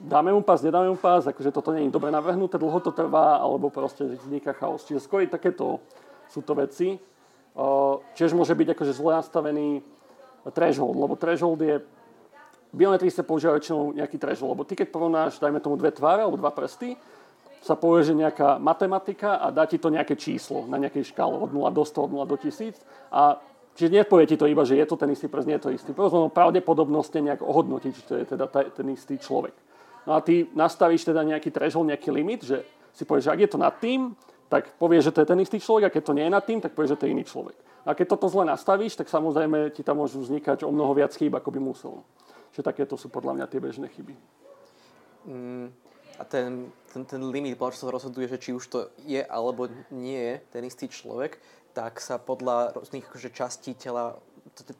[0.00, 3.68] dáme mu pás, nedáme mu pás, akože toto je dobre navrhnuté, dlho to trvá, alebo
[3.68, 4.82] proste vzniká chaos.
[4.88, 5.84] Čiže skôr takéto
[6.32, 6.96] sú to veci.
[8.16, 9.84] Čiže môže byť akože zle nastavený
[10.50, 11.78] threshold, lebo threshold je
[12.74, 16.34] biometrii sa používa väčšinou nejaký threshold, lebo ty keď porovnáš, dajme tomu dve tváre alebo
[16.34, 16.98] dva prsty,
[17.62, 21.54] sa povie, že nejaká matematika a dá ti to nejaké číslo na nejakej škále od
[21.54, 22.76] 0 do 100, od 0 do 1000
[23.08, 23.38] a
[23.74, 25.90] Čiže nepovie ti to iba, že je to ten istý prst, nie je to istý
[25.90, 29.54] prst, no pravdepodobnosť nejak ohodnotiť, či to je teda ten istý človek.
[30.06, 32.62] No a ty nastavíš teda nejaký threshold, nejaký limit, že
[32.94, 34.14] si povieš, že ak je to nad tým,
[34.46, 36.62] tak povieš, že to je ten istý človek, a keď to nie je nad tým,
[36.62, 37.56] tak povieš, že to je iný človek.
[37.82, 41.34] A keď toto zle nastavíš, tak samozrejme ti tam môžu vznikať o mnoho viac chýb,
[41.34, 42.06] ako by muselo.
[42.54, 44.14] Čiže takéto sú podľa mňa tie bežné chyby.
[45.26, 45.68] Mm,
[46.14, 49.66] A ten, ten, ten limit, podľa čo sa rozhoduje, že či už to je alebo
[49.90, 51.42] nie je ten istý človek,
[51.74, 54.16] tak sa podľa rôznych akože, častí tela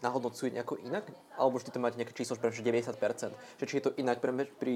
[0.01, 1.11] nahodnocuje nejako inak?
[1.35, 3.35] Alebo vždy to máte nejaké číslo, že 90%?
[3.59, 4.75] Že či je to inak pri, pri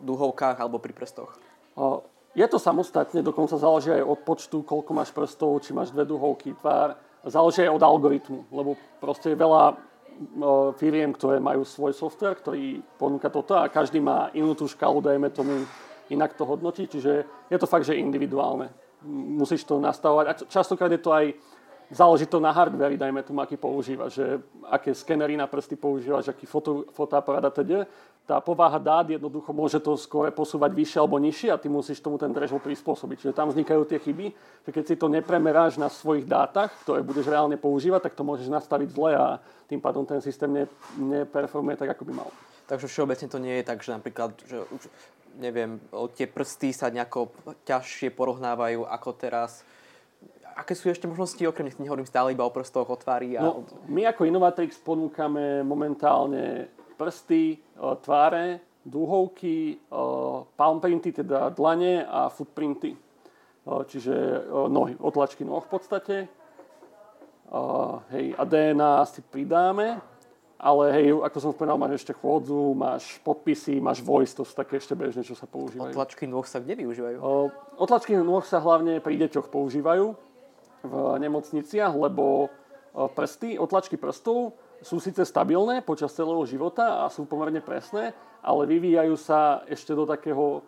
[0.00, 1.36] dúhovkách alebo pri prstoch?
[2.32, 6.56] Je to samostatne, dokonca záleží aj od počtu, koľko máš prstov, či máš dve dúhovky,
[6.56, 6.96] tvár.
[7.28, 9.76] Záleží aj od algoritmu, lebo proste je veľa
[10.78, 15.30] firiem, ktoré majú svoj software, ktorý ponúka toto a každý má inú tú škálu, dajme
[15.30, 15.62] tomu,
[16.10, 18.72] inak to hodnotí, čiže je to fakt, že individuálne.
[19.06, 21.38] Musíš to nastavovať a častokrát je to aj
[21.90, 24.26] záleží to na hardveri, dajme tomu, aký používaš, že
[24.68, 27.88] aké skenery na prsty používaš, aký foto, fotoaparát a teda.
[28.28, 32.20] Tá povaha dát jednoducho môže to skôr posúvať vyššie alebo nižšie a ty musíš tomu
[32.20, 33.16] ten threshold prispôsobiť.
[33.24, 34.26] Čiže tam vznikajú tie chyby,
[34.68, 38.52] že keď si to nepremeráš na svojich dátach, ktoré budeš reálne používať, tak to môžeš
[38.52, 40.64] nastaviť zle a tým pádom ten systém ne,
[41.00, 42.28] neperformuje tak, ako by mal.
[42.68, 44.92] Takže všeobecne to nie je tak, že napríklad, že už,
[45.40, 45.80] neviem,
[46.12, 47.32] tie prsty sa nejako
[47.64, 49.64] ťažšie porovnávajú ako teraz
[50.58, 53.38] aké sú ešte možnosti, okrem nech nehovorím stále iba o prstoch, o tvári?
[53.38, 53.46] A...
[53.46, 56.66] No, my ako Innovatrix ponúkame momentálne
[56.98, 57.58] prsty, e,
[58.02, 59.96] tváre, dúhovky, e,
[60.58, 62.90] palm printy, teda dlane a footprinty.
[62.90, 62.98] E,
[63.86, 64.14] čiže
[64.66, 66.16] nohy, otlačky noh v podstate.
[68.12, 70.04] Hej, a DNA si pridáme,
[70.60, 74.76] ale hej, ako som spomínal, máš ešte chôdzu, máš podpisy, máš voice, to sú také
[74.76, 75.96] ešte bežné, čo sa používajú.
[75.96, 77.16] Otlačky nôh sa kde využívajú?
[77.80, 80.27] Otlačky nôh sa hlavne pri deťoch používajú
[80.82, 82.48] v nemocniciach, lebo e,
[83.12, 89.14] prsty, otlačky prstov sú síce stabilné počas celého života a sú pomerne presné, ale vyvíjajú
[89.18, 90.62] sa ešte do takého,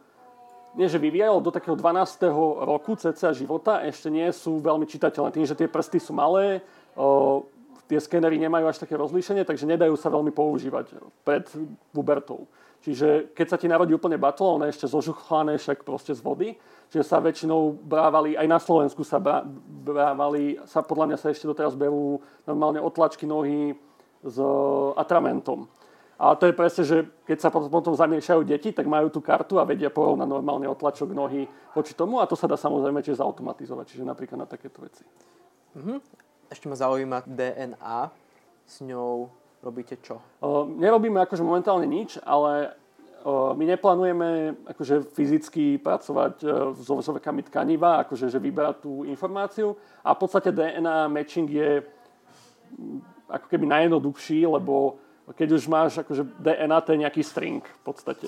[0.75, 2.27] nie že vyvíjajú, do takého 12.
[2.67, 5.31] roku cca života ešte nie sú veľmi čitateľné.
[5.31, 6.67] Tým, že tie prsty sú malé,
[6.99, 7.47] o,
[7.91, 10.95] tie skenery nemajú až také rozlíšenie, takže nedajú sa veľmi používať
[11.27, 11.43] pred
[11.91, 12.47] pubertou.
[12.81, 16.49] Čiže keď sa ti narodí úplne je ešte zožuchlané však proste z vody,
[16.89, 21.77] že sa väčšinou brávali, aj na Slovensku sa brávali, sa podľa mňa sa ešte doteraz
[21.77, 23.77] berú normálne otlačky nohy
[24.25, 24.37] s
[24.97, 25.69] atramentom.
[26.21, 29.65] A to je presne, že keď sa potom zamiešajú deti, tak majú tú kartu a
[29.65, 34.05] vedia porovnať normálne otlačok nohy voči tomu a to sa dá samozrejme tiež zautomatizovať, čiže
[34.05, 35.05] napríklad na takéto veci.
[35.77, 36.30] Mm-hmm.
[36.51, 37.99] Ešte ma zaujíma DNA.
[38.67, 39.31] S ňou
[39.63, 40.19] robíte čo?
[40.43, 42.75] Uh, nerobíme akože momentálne nič, ale
[43.29, 46.47] my neplánujeme akože fyzicky pracovať e,
[46.81, 53.29] so vzorkami tkaniva, akože že vyberať tú informáciu a v podstate DNA matching je mm,
[53.29, 54.97] ako keby najjednoduchší, lebo
[55.37, 58.27] keď už máš akože DNA, to je nejaký string v podstate.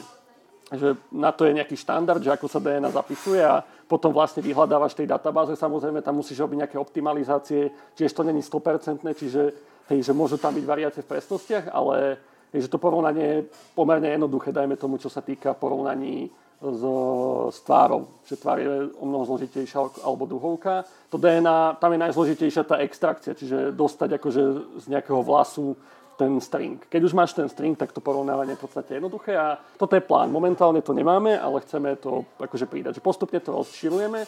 [0.73, 4.97] Že na to je nejaký štandard, že ako sa DNA zapisuje a potom vlastne vyhľadávaš
[4.97, 5.53] tej databáze.
[5.53, 9.43] Samozrejme, tam musíš robiť nejaké optimalizácie, čiže to není 100%, čiže
[9.93, 12.17] hej, že môžu tam byť variácie v presnostiach, ale
[12.53, 13.39] Takže to porovnanie je
[13.73, 16.29] pomerne jednoduché, dajme tomu, čo sa týka porovnaní
[16.61, 16.83] s,
[17.49, 18.13] s tvárou.
[18.29, 18.69] Že tvár je
[19.01, 20.85] o mnoho zložitejšia alebo duhovka.
[21.09, 24.43] To DNA, tam je najzložitejšia tá extrakcia, čiže dostať akože
[24.85, 25.81] z nejakého vlasu
[26.23, 26.79] ten string.
[26.87, 30.07] Keď už máš ten string, tak to porovnávanie je v podstate jednoduché a toto je
[30.07, 30.31] plán.
[30.31, 33.03] Momentálne to nemáme, ale chceme to akože pridať.
[33.03, 34.23] Že postupne to rozširujeme.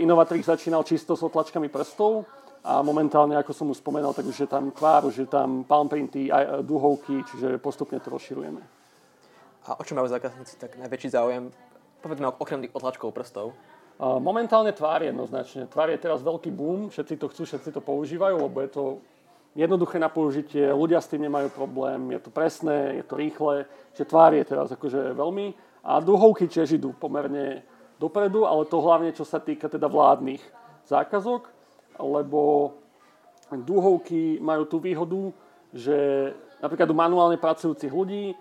[0.00, 2.24] Inovatrix začínal čisto s otlačkami prstov,
[2.60, 5.88] a momentálne, ako som už spomenal, tak už je tam kvár, už je tam palm
[5.88, 8.60] printy, aj duhovky, čiže postupne to rozširujeme.
[9.64, 11.48] A o čo majú zákazníci tak najväčší záujem?
[12.04, 13.56] Povedzme okrem tých otlačkov prstov.
[14.00, 15.72] Momentálne tvár jednoznačne.
[15.72, 18.84] Tvár je teraz veľký boom, všetci to chcú, všetci to používajú, lebo je to
[19.54, 24.06] jednoduché na použitie, ľudia s tým nemajú problém, je to presné, je to rýchle, že
[24.06, 25.52] tvár je teraz akože veľmi.
[25.84, 27.64] A duhovky tiež idú pomerne
[27.96, 30.40] dopredu, ale to hlavne čo sa týka teda vládnych
[30.86, 31.60] zákazok
[32.02, 32.72] lebo
[33.50, 35.32] dúhovky majú tú výhodu,
[35.74, 36.30] že
[36.62, 38.34] napríklad u manuálne pracujúcich ľudí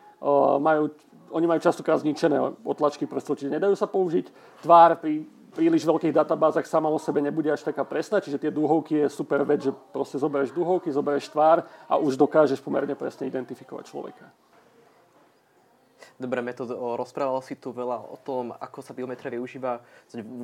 [0.60, 0.94] majú,
[1.34, 4.30] oni majú častokrát zničené otlačky prstov, čiže nedajú sa použiť.
[4.64, 5.26] Tvár pri
[5.60, 9.44] príliš veľkých databázach sama o sebe nebude až taká presná, čiže tie dúhovky je super
[9.44, 14.24] vec, že proste zoberieš dúhovky, zoberieš tvár a už dokážeš pomerne presne identifikovať človeka.
[16.16, 19.84] Dobre, metód, rozprával si tu veľa o tom, ako sa biometria využíva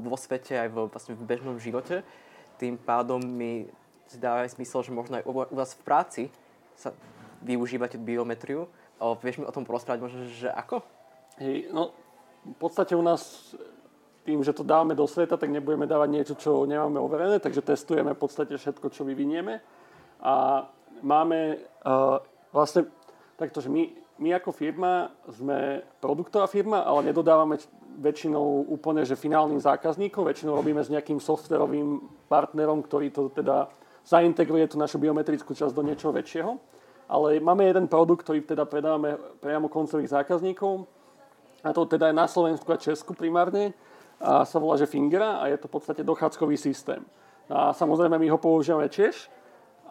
[0.03, 2.03] vo svete aj v, vlastne v bežnom živote
[2.55, 3.67] tým pádom mi
[4.15, 6.23] dáva smysel, že možno aj u vás v práci
[6.75, 6.95] sa
[7.43, 8.67] využívate biometriu.
[8.95, 10.79] O, vieš mi o tom porozprávať možno, že ako?
[11.35, 11.91] Hej, no
[12.45, 13.51] v podstate u nás
[14.25, 18.17] tým, že to dávame do sveta, tak nebudeme dávať niečo, čo nemáme overené, takže testujeme
[18.17, 19.61] v podstate všetko, čo vyvinieme.
[20.25, 20.65] A
[21.05, 22.17] máme uh,
[22.49, 22.89] vlastne
[23.37, 27.61] takto, že my, my ako firma sme produktová firma, ale nedodávame
[28.01, 33.69] väčšinou úplne, že finálnym zákazníkom, väčšinou robíme s nejakým softverovým partnerom, ktorý to teda
[34.03, 36.57] zaintegruje tú našu biometrickú časť do niečoho väčšieho.
[37.05, 40.89] Ale máme jeden produkt, ktorý teda predávame priamo koncových zákazníkov
[41.65, 43.73] a to teda je na Slovensku a Česku primárne,
[44.21, 47.03] a sa volá, že Fingera a je to v podstate dochádzkový systém.
[47.49, 49.29] A samozrejme my ho používame tiež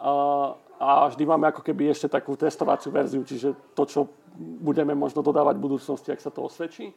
[0.01, 0.11] a,
[0.79, 3.99] a vždy máme ako keby ešte takú testovaciu verziu, čiže to, čo
[4.35, 6.91] budeme možno dodávať v budúcnosti, ak sa to osvedčí.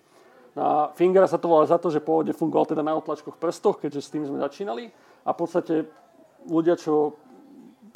[0.59, 4.03] A Fingera sa to volá za to, že pôvodne fungoval teda na otlačkoch prstoch, keďže
[4.03, 4.91] s tým sme začínali.
[5.23, 5.75] A v podstate
[6.51, 7.14] ľudia, čo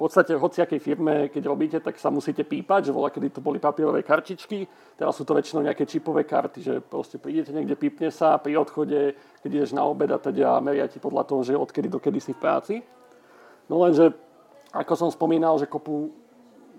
[0.02, 3.38] v podstate v hociakej firme, keď robíte, tak sa musíte pípať, že voľa, kedy to
[3.38, 4.66] boli papierové kartičky,
[4.98, 9.14] teraz sú to väčšinou nejaké čipové karty, že proste prídete niekde, pípne sa pri odchode,
[9.46, 12.34] keď ideš na obed a teda meria ti podľa toho, že odkedy do kedy si
[12.34, 12.74] v práci.
[13.70, 14.10] No lenže,
[14.74, 16.10] ako som spomínal, že kopu,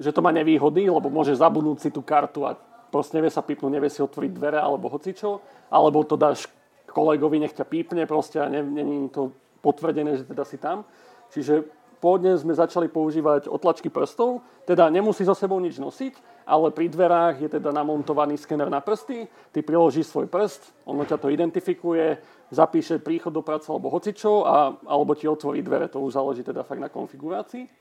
[0.04, 2.60] že to má nevýhody, lebo môžeš zabudnúť si tú kartu a
[2.92, 5.40] proste nevie sa pípnúť, nevie si otvoriť dvere alebo hocičo,
[5.72, 6.52] alebo to dáš
[6.92, 9.32] kolegovi, nech ťa pípne proste a není to
[9.64, 10.84] potvrdené, že teda si tam.
[11.32, 16.92] Čiže pôvodne sme začali používať otlačky prstov, teda nemusí so sebou nič nosiť, ale pri
[16.92, 22.20] dverách je teda namontovaný skener na prsty, ty priložíš svoj prst, ono ťa to identifikuje,
[22.52, 26.68] zapíše príchod do práce alebo hocičo, a, alebo ti otvorí dvere, to už záleží teda
[26.68, 27.72] fakt na konfigurácii.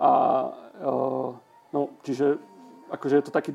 [0.00, 0.10] A,
[0.80, 0.92] e,
[1.76, 2.40] no, čiže
[2.88, 3.52] akože je to taký,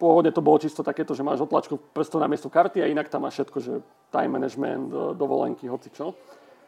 [0.00, 3.28] pôvodne to bolo čisto takéto, že máš otlačku prstov na miesto karty a inak tam
[3.28, 3.72] máš všetko, že
[4.08, 4.88] time management,
[5.20, 6.16] dovolenky, hocičo.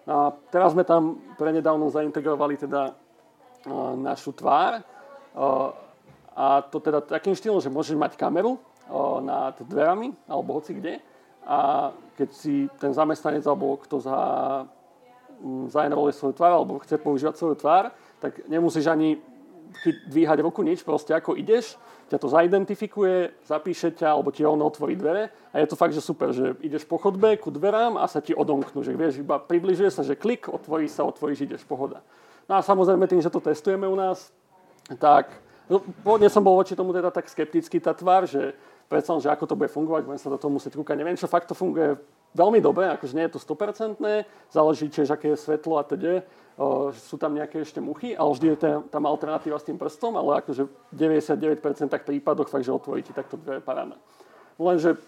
[0.04, 2.92] A teraz sme tam prenedávno zaintegrovali teda
[3.96, 4.84] našu tvár.
[6.34, 8.60] A to teda takým štýlom, že môžeš mať kameru
[9.24, 11.00] nad dverami alebo hoci kde.
[11.44, 14.18] A keď si ten zamestnanec alebo kto za,
[15.72, 19.20] zaenroluje svoju tvár alebo chce používať svoju tvár, tak nemusíš ani
[20.08, 21.76] dvíhať ruku, nič, proste ako ideš,
[22.10, 26.04] ťa to zaidentifikuje, zapíše ťa, alebo ti ono otvorí dvere a je to fakt, že
[26.04, 29.90] super, že ideš po chodbe ku dverám a sa ti odomknú, že vieš, iba približuje
[29.90, 32.04] sa, že klik, otvorí sa, otvoríš, ideš, pohoda.
[32.44, 34.28] No a samozrejme tým, že to testujeme u nás,
[35.00, 35.32] tak
[35.68, 38.52] no, pôvodne som bol voči tomu teda tak skeptický, tá tvár, že
[38.88, 41.48] predsa že ako to bude fungovať, budem sa do toho musieť kúkať, neviem čo, fakt
[41.48, 41.96] to funguje
[42.34, 44.02] veľmi dobre, akože nie je to 100%,
[44.50, 46.26] záleží tiež, aké je svetlo a teda,
[46.94, 48.58] sú tam nejaké ešte muchy, ale vždy je
[48.90, 51.58] tam alternatíva s tým prstom, ale akože v 99%
[52.06, 53.98] prípadoch fakt, že otvoríte takto dve paráme.
[54.58, 54.98] Lenže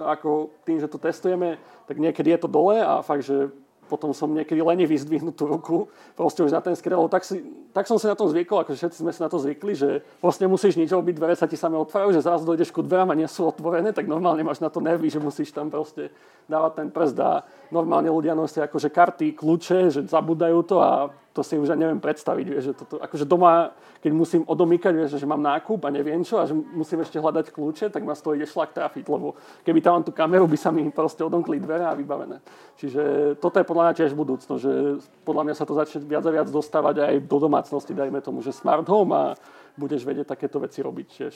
[0.00, 3.52] ako tým, že to testujeme, tak niekedy je to dole a fakt, že
[3.90, 5.76] potom som niekedy lenivý zdvihnúť tú ruku,
[6.14, 7.42] proste už na ten skrel, tak, si,
[7.74, 10.46] tak som si na to zvykol, akože všetci sme si na to zvykli, že proste
[10.46, 13.26] musíš nič robiť, dvere sa ti same otvárajú, že zrazu dojdeš ku dverám a nie
[13.26, 16.14] sú otvorené, tak normálne máš na to nervy, že musíš tam proste
[16.46, 17.42] dávať ten prst a
[17.74, 22.46] normálne ľudia nosia akože karty, kľúče, že zabudajú to a to si už neviem predstaviť,
[22.50, 23.70] vieš, že toto, akože doma,
[24.02, 27.54] keď musím odomýkať, vieš, že mám nákup a neviem čo a že musím ešte hľadať
[27.54, 30.58] kľúče, tak ma z toho ide šlak trafiť, lebo keby tam mám tú kameru, by
[30.58, 32.42] sa mi proste odomkli dvere a vybavené.
[32.82, 33.02] Čiže
[33.38, 34.72] toto je podľa mňa tiež budúcnosť, že
[35.22, 38.50] podľa mňa sa to začne viac a viac dostávať aj do domácnosti, dajme tomu, že
[38.50, 39.24] smart home a
[39.78, 41.34] budeš vedieť takéto veci robiť tiež.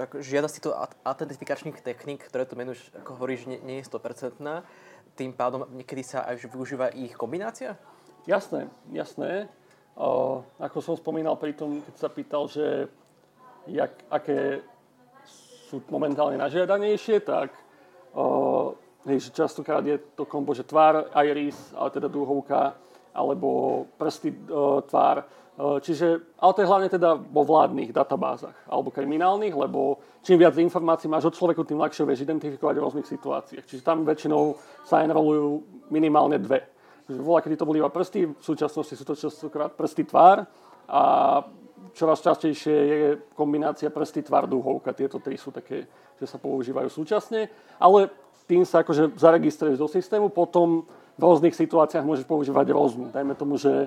[0.00, 0.72] Tak žiada si to
[1.04, 4.40] autentifikačných techník, ktoré tu menuješ, ako hovoríš, nie, nie je 100%.
[5.16, 7.76] Tým pádom niekedy sa aj využíva ich kombinácia?
[8.26, 9.46] Jasné, jasné.
[9.94, 12.90] O, ako som spomínal pri tom, keď sa pýtal, že
[13.70, 14.66] jak, aké
[15.70, 17.54] sú momentálne nažiadanejšie, tak
[18.18, 18.74] o,
[19.06, 22.74] hej, že častokrát je to kombo, že tvár, iris, ale teda dúhovka,
[23.14, 25.22] alebo prsty, o, tvár.
[25.56, 30.58] O, čiže, ale to je hlavne teda vo vládnych databázach, alebo kriminálnych, lebo čím viac
[30.58, 33.64] informácií máš od človeku, tým ľahšie vieš identifikovať v rôznych situáciách.
[33.64, 35.62] Čiže tam väčšinou sa enrolujú
[35.94, 36.75] minimálne dve
[37.06, 40.42] Volá, kedy to boli iba prsty, v súčasnosti sú to častokrát prsty tvár
[40.90, 41.02] a
[41.94, 44.90] čoraz častejšie je kombinácia prsty tvár dúhovka.
[44.90, 45.86] Tieto tri sú také,
[46.18, 47.46] že sa používajú súčasne,
[47.78, 48.10] ale
[48.50, 50.82] tým sa akože zaregistruješ do systému, potom
[51.16, 53.14] v rôznych situáciách môžeš používať rôznu.
[53.14, 53.86] Dajme tomu, že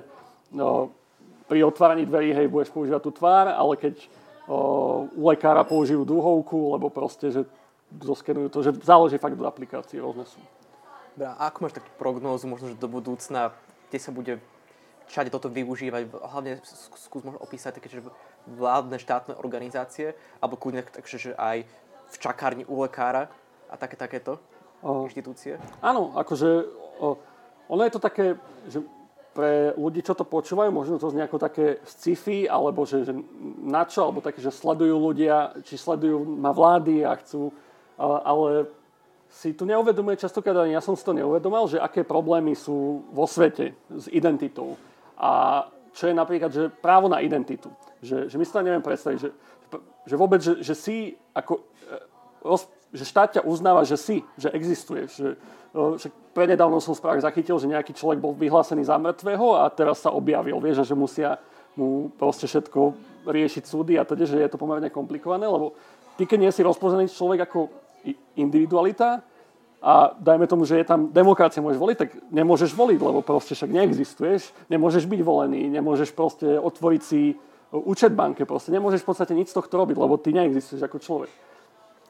[0.52, 0.92] no,
[1.44, 3.94] pri otváraní dverí hej, budeš používať tú tvár, ale keď
[4.48, 7.42] o, u lekára použijú dúhovku, lebo proste, že
[8.00, 10.38] zoskenujú to, že záleží fakt do aplikácie, rôzne sú.
[11.18, 13.50] A ako máš takú prognózu možno, že do budúcna,
[13.90, 14.38] kde sa bude
[15.10, 18.06] všade toto využívať, hlavne skús možno opísať také, že
[18.46, 21.66] vládne štátne organizácie, alebo kľudne takže, že aj
[22.10, 23.26] v čakárni u lekára
[23.66, 24.38] a také takéto
[24.82, 25.58] o, inštitúcie?
[25.82, 26.48] Áno, akože
[27.02, 27.18] o,
[27.66, 28.38] ono je to také,
[28.70, 28.78] že
[29.30, 33.14] pre ľudí, čo to počúvajú, možno to z nejako také sci-fi, alebo že, že
[33.62, 37.54] na čo, alebo také, že sledujú ľudia, či sledujú ma vlády a chcú,
[37.98, 38.66] ale
[39.30, 43.78] si tu neuvedomuje častokrát, ja som si to neuvedomal, že aké problémy sú vo svete
[43.86, 44.74] s identitou.
[45.14, 45.64] A
[45.94, 47.70] čo je napríklad, že právo na identitu.
[48.02, 49.30] Že, že my si to neviem predstaviť, že,
[50.06, 51.62] že vôbec, že, že si ako,
[52.42, 52.56] e,
[52.90, 55.10] že štát ťa uznáva, že si, že existuješ.
[55.14, 55.30] Že,
[55.98, 60.10] že prednedávno som správne zachytil, že nejaký človek bol vyhlásený za mŕtvého a teraz sa
[60.10, 60.58] objavil.
[60.58, 61.38] Vieš, že musia
[61.78, 62.98] mu proste všetko
[63.30, 65.78] riešiť súdy a teda, že je to pomerne komplikované, lebo
[66.18, 67.89] ty, keď nie si rozpoznaný človek ako
[68.36, 69.22] individualita
[69.80, 73.72] a dajme tomu, že je tam demokracia, môžeš voliť, tak nemôžeš voliť, lebo proste však
[73.72, 77.32] neexistuješ, nemôžeš byť volený, nemôžeš proste otvoriť si
[77.72, 81.32] účet banke, proste nemôžeš v podstate nič z tohto robiť, lebo ty neexistuješ ako človek.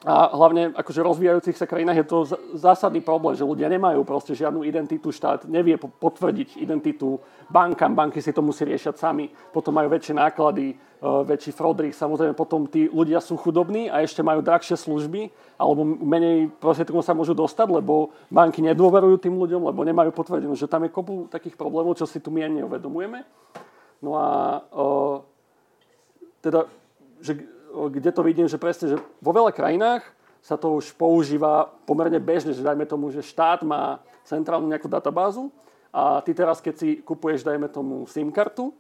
[0.01, 2.18] A hlavne akože rozvíjajúcich sa krajinách je to
[2.57, 7.20] zásadný problém, že ľudia nemajú proste žiadnu identitu, štát nevie potvrdiť identitu
[7.53, 10.74] bankám, banky si to musí riešať sami, potom majú väčšie náklady, e,
[11.05, 15.28] väčší frodrich, samozrejme potom tí ľudia sú chudobní a ešte majú drahšie služby,
[15.61, 20.64] alebo menej prostriedkov sa môžu dostať, lebo banky nedôverujú tým ľuďom, lebo nemajú potvrdenú, že
[20.64, 23.20] tam je kopu takých problémov, čo si tu my ani neuvedomujeme.
[24.01, 24.26] No a
[24.64, 24.80] e,
[26.40, 26.64] teda,
[27.20, 30.02] že kde to vidím, že presne, že vo veľa krajinách
[30.40, 35.52] sa to už používa pomerne bežne, že dajme tomu, že štát má centrálnu nejakú databázu
[35.92, 38.72] a ty teraz, keď si kupuješ, dajme tomu, SIM kartu,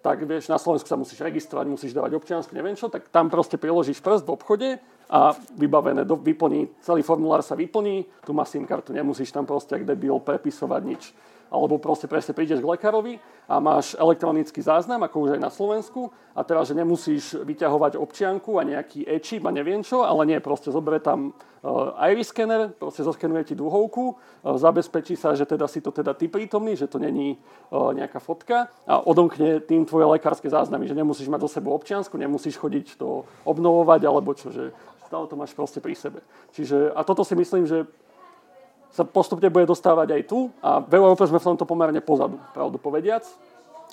[0.00, 3.60] tak vieš, na Slovensku sa musíš registrovať, musíš dávať občiansku, neviem čo, tak tam proste
[3.60, 4.68] priložíš prst v obchode
[5.12, 9.76] a vybavené, do, vyplní, celý formulár sa vyplní, tu má SIM kartu, nemusíš tam proste,
[9.76, 11.02] ak debil, prepisovať nič
[11.50, 13.18] alebo proste presne prídeš k lekárovi
[13.50, 18.56] a máš elektronický záznam, ako už aj na Slovensku, a teraz, že nemusíš vyťahovať občianku
[18.56, 23.02] a nejaký e-chip a neviem čo, ale nie, proste zoberie tam uh, iris scanner, proste
[23.02, 27.02] zoskenuje ti duhovku, uh, zabezpečí sa, že teda si to teda ty prítomný, že to
[27.02, 31.74] není uh, nejaká fotka a odomkne tým tvoje lekárske záznamy, že nemusíš mať do seba
[31.74, 34.70] občiansku, nemusíš chodiť to obnovovať alebo čo, že
[35.10, 36.22] stále to máš proste pri sebe.
[36.54, 37.90] Čiže, a toto si myslím, že
[38.90, 42.76] sa postupne bude dostávať aj tu a v Európe sme v tomto pomerne pozadu, pravdu
[42.78, 43.22] povediac.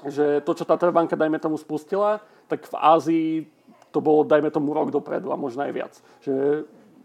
[0.06, 3.30] Že to, čo tá banka, dajme tomu, spustila, tak v Ázii
[3.90, 5.94] to bolo, dajme tomu, rok dopredu a možno aj viac.
[6.22, 6.34] Že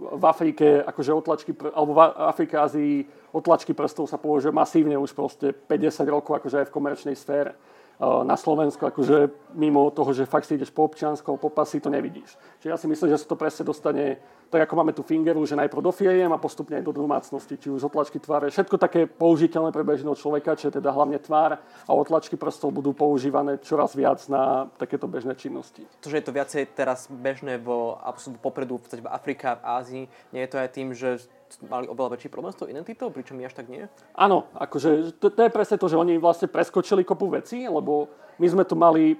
[0.02, 5.54] v Afrike, akože otlačky, alebo v Afrike, Ázii otlačky prstov sa použije masívne už proste
[5.54, 7.56] 50 rokov, akože aj v komerčnej sfére.
[8.02, 12.34] Na Slovensku, akože mimo toho, že fakt si ideš po občianskom, po pasy, to nevidíš.
[12.58, 14.18] Čiže ja si myslím, že sa to presne dostane
[14.52, 17.72] tak ako máme tu fingeru, že najprv do firiem a postupne aj do domácnosti, či
[17.72, 21.56] už otlačky tváre, všetko také použiteľné pre bežného človeka, čiže teda hlavne tvár
[21.88, 25.88] a otlačky prstov budú používané čoraz viac na takéto bežné činnosti.
[26.04, 27.96] To, že je to viacej teraz bežné vo
[28.44, 30.04] popredu v Afrika, v Ázii,
[30.36, 31.24] nie je to aj tým, že
[31.64, 33.84] mali oveľa väčší problém s tou identitou, pričom my až tak nie?
[34.16, 38.08] Áno, akože to, to je presne to, že oni vlastne preskočili kopu veci, lebo
[38.40, 39.16] my sme tu mali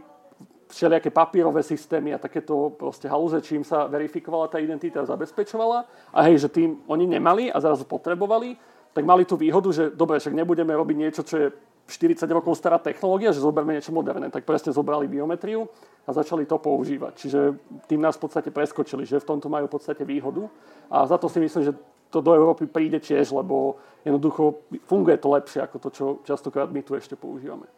[0.72, 5.84] všelijaké papírové systémy a takéto proste halúze, čím sa verifikovala tá identita a zabezpečovala.
[6.16, 8.56] A hej, že tým oni nemali a zrazu potrebovali,
[8.96, 11.46] tak mali tú výhodu, že dobre, však nebudeme robiť niečo, čo je
[11.88, 14.32] 40 rokov stará technológia, že zoberme niečo moderné.
[14.32, 15.68] Tak presne zobrali biometriu
[16.08, 17.12] a začali to používať.
[17.20, 17.40] Čiže
[17.84, 20.48] tým nás v podstate preskočili, že v tomto majú v podstate výhodu.
[20.88, 21.76] A za to si myslím, že
[22.12, 26.80] to do Európy príde tiež, lebo jednoducho funguje to lepšie ako to, čo častokrát my
[26.84, 27.68] tu ešte používame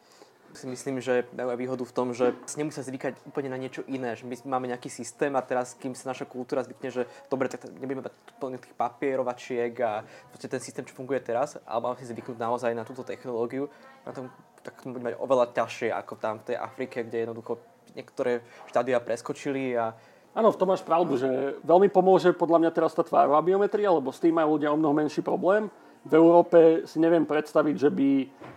[0.55, 3.83] si myslím, že dajú aj výhodu v tom, že si nemusia zvykať úplne na niečo
[3.91, 4.15] iné.
[4.15, 7.67] Že my máme nejaký systém a teraz, kým sa naša kultúra zvykne, že dobre, tak
[7.67, 10.07] nebudeme mať plne tých papierovačiek a
[10.39, 13.67] ten systém, čo funguje teraz, ale máme si zvyknúť naozaj na túto technológiu,
[14.07, 14.31] na tom,
[14.63, 17.61] tak to bude mať oveľa ťažšie ako tam v tej Afrike, kde jednoducho
[17.99, 19.95] niektoré štádia preskočili a
[20.35, 21.31] Áno, v tom máš pravdu, že
[21.63, 24.91] veľmi pomôže podľa mňa teraz tá tvárová biometria, lebo s tým majú ľudia o mnoho
[24.91, 25.71] menší problém
[26.05, 28.11] v Európe si neviem predstaviť, že by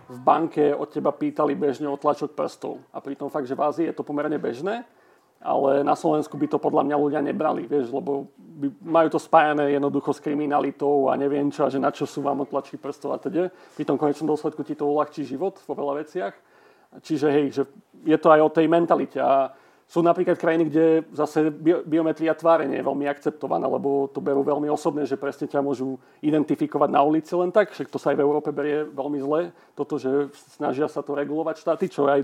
[0.08, 2.80] v banke od teba pýtali bežne otlačok prstov.
[2.92, 4.84] A pritom fakt, že v Ázii je to pomerne bežné,
[5.40, 9.70] ale na Slovensku by to podľa mňa ľudia nebrali, vieš, lebo by, majú to spájané
[9.72, 13.18] jednoducho s kriminalitou a neviem čo, a že na čo sú vám otlačky prstov a
[13.22, 13.48] teda.
[13.78, 16.34] Pri tom konečnom dôsledku ti to uľahčí život vo veľa veciach.
[17.00, 17.62] Čiže hej, že
[18.02, 19.20] je to aj o tej mentalite.
[19.20, 19.52] A
[19.88, 20.84] sú napríklad krajiny, kde
[21.16, 21.48] zase
[21.88, 25.96] biometria tváre nie je veľmi akceptovaná, lebo to berú veľmi osobne, že presne ťa môžu
[26.20, 29.96] identifikovať na ulici len tak, však to sa aj v Európe berie veľmi zle, toto,
[29.96, 30.28] že
[30.60, 32.20] snažia sa to regulovať štáty, čo aj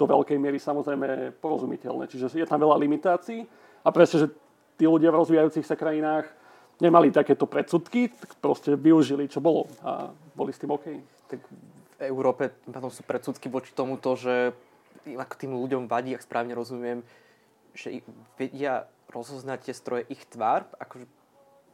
[0.00, 2.08] do veľkej miery samozrejme porozumiteľné.
[2.08, 3.44] Čiže je tam veľa limitácií
[3.84, 4.32] a presne, že
[4.80, 6.32] tí ľudia v rozvíjajúcich sa krajinách
[6.80, 10.86] nemali takéto predsudky, tak proste využili, čo bolo a boli s tým OK.
[11.28, 12.56] Tak v Európe
[12.88, 14.56] sú predsudky voči tomuto, že
[15.06, 17.02] ako tým ľuďom vadí, ak správne rozumiem,
[17.72, 18.04] že
[18.38, 21.06] vedia rozoznať tie stroje ich tvár, akože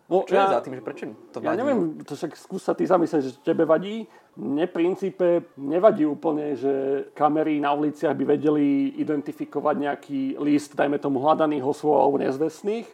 [0.08, 1.04] No, Čo ja, je za tým, že prečo
[1.36, 1.52] to vadí?
[1.52, 4.08] Ja neviem, to však skús sa ty zamyslieť, že tebe vadí.
[4.40, 10.96] Mne v princípe nevadí úplne, že kamery na uliciach by vedeli identifikovať nejaký list, dajme
[10.96, 12.88] tomu hľadaných osôb alebo nezvestných,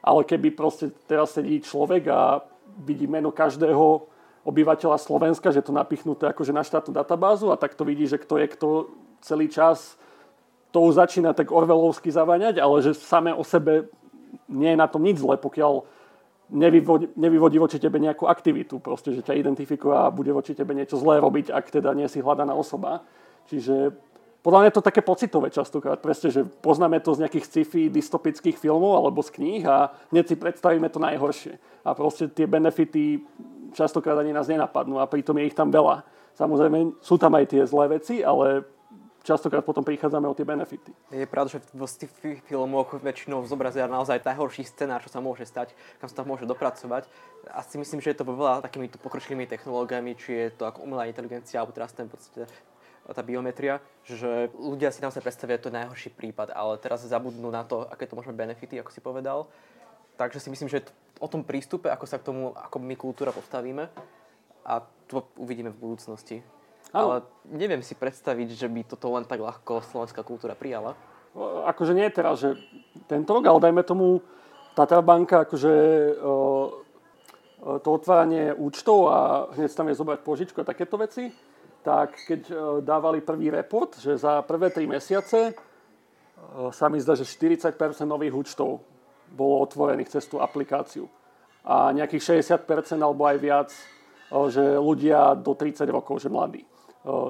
[0.00, 2.40] ale keby proste teraz sedí človek a
[2.80, 4.08] vidí meno každého
[4.48, 8.40] obyvateľa Slovenska, že to napichnuté akože na štátnu databázu a tak to vidí, že kto
[8.40, 8.68] je kto
[9.24, 9.96] celý čas
[10.68, 13.88] to už začína tak orvelovsky zavaňať, ale že samé o sebe
[14.50, 15.86] nie je na tom nič zle, pokiaľ
[16.50, 21.00] nevyvodí, nevyvodí voči tebe nejakú aktivitu, proste, že ťa identifikuje a bude voči tebe niečo
[21.00, 23.06] zlé robiť, ak teda nie si hľadaná osoba.
[23.48, 23.94] Čiže
[24.44, 28.60] podľa mňa je to také pocitové častokrát, presne, že poznáme to z nejakých sci-fi, dystopických
[28.60, 31.56] filmov alebo z kníh a hneď si predstavíme to najhoršie.
[31.86, 33.24] A proste tie benefity
[33.72, 36.04] častokrát ani nás nenapadnú a pritom je ich tam veľa.
[36.36, 38.68] Samozrejme, sú tam aj tie zlé veci, ale
[39.24, 40.92] častokrát potom prichádzame o tie benefity.
[41.08, 45.72] Je pravda, že v sci-fi filmoch väčšinou zobrazia naozaj najhorší scenár, čo sa môže stať,
[45.98, 47.08] kam sa tam môže dopracovať.
[47.50, 51.64] Asi myslím, že je to veľa takýmito pokročilými technológiami, či je to ako umelá inteligencia,
[51.64, 52.44] alebo teraz ten podstate
[53.04, 57.84] tá biometria, že ľudia si naozaj predstavia to najhorší prípad, ale teraz zabudnú na to,
[57.84, 59.44] aké to môžeme benefity, ako si povedal.
[60.16, 60.88] Takže si myslím, že
[61.20, 63.92] o tom prístupe, ako sa k tomu, ako my kultúra postavíme
[64.64, 66.40] a to uvidíme v budúcnosti.
[66.94, 70.94] Ale neviem si predstaviť, že by toto len tak ľahko slovenská kultúra prijala.
[71.66, 72.54] Akože nie teraz, že
[73.10, 74.22] tento rok, ale dajme tomu
[74.78, 75.74] Tatra banka, akože
[77.82, 81.30] to otváranie účtov a hneď tam je zobrať požičku a takéto veci,
[81.82, 82.40] tak keď
[82.82, 85.54] dávali prvý report, že za prvé tri mesiace
[86.70, 87.74] sa mi zdá, že 40%
[88.06, 88.82] nových účtov
[89.34, 91.10] bolo otvorených cez tú aplikáciu.
[91.66, 93.70] A nejakých 60% alebo aj viac,
[94.50, 96.62] že ľudia do 30 rokov, že mladí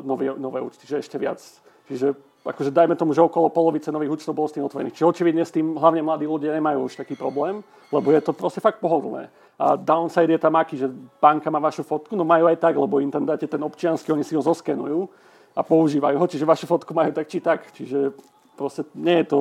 [0.02, 1.42] nové, nové účty, že ešte viac.
[1.90, 2.14] Čiže
[2.44, 4.94] akože dajme tomu, že okolo polovice nových účtov bolo s tým otvorených.
[5.00, 8.60] Čiže očividne s tým hlavne mladí ľudia nemajú už taký problém, lebo je to proste
[8.60, 9.32] fakt pohodlné.
[9.54, 10.90] A downside je tam aký, že
[11.22, 14.26] banka má vašu fotku, no majú aj tak, lebo im tam dáte ten občiansky, oni
[14.26, 15.06] si ho zoskenujú
[15.54, 17.70] a používajú ho, čiže vašu fotku majú tak či tak.
[17.70, 18.12] Čiže
[18.58, 19.40] proste nie je to,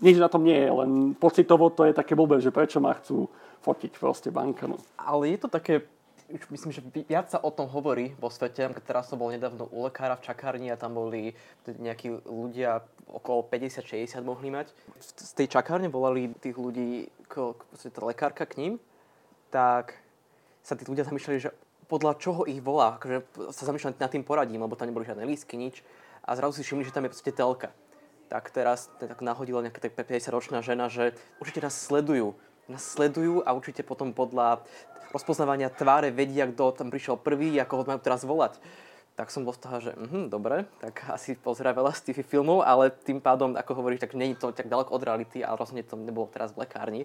[0.00, 3.28] nič na tom nie je, len pocitovo to je také blbé, že prečo ma chcú
[3.60, 4.64] fotiť proste banka.
[4.64, 4.80] No.
[4.96, 5.84] Ale je to také
[6.28, 8.68] už myslím, že viac sa o tom hovorí vo svete.
[8.84, 11.32] Teraz som bol nedávno u lekára v čakárni a tam boli
[11.64, 14.68] nejakí ľudia okolo 50-60 mohli mať.
[15.00, 17.56] Z tej čakárne volali tých ľudí, k,
[17.88, 18.72] tá lekárka k ním,
[19.48, 19.96] tak
[20.60, 21.50] sa tí ľudia zamýšľali, že
[21.88, 23.00] podľa čoho ich volá.
[23.00, 25.80] Akože sa zamýšľali nad tým poradím, lebo tam neboli žiadne lístky, nič.
[26.28, 27.72] A zrazu si všimli, že tam je proste telka.
[28.28, 32.36] Tak teraz tak nahodila nejaká 50-ročná žena, že určite nás sledujú
[32.68, 34.60] nás sledujú a určite potom podľa
[35.12, 38.60] rozpoznávania tváre vedia, kto tam prišiel prvý, ako ho majú teraz volať.
[39.16, 42.92] Tak som bol z toho, že mhm, dobre, tak asi pozerá veľa tých filmov, ale
[42.92, 46.30] tým pádom, ako hovoríš, tak je to tak ďaleko od reality a rozhodne to nebolo
[46.30, 47.02] teraz v lekárni.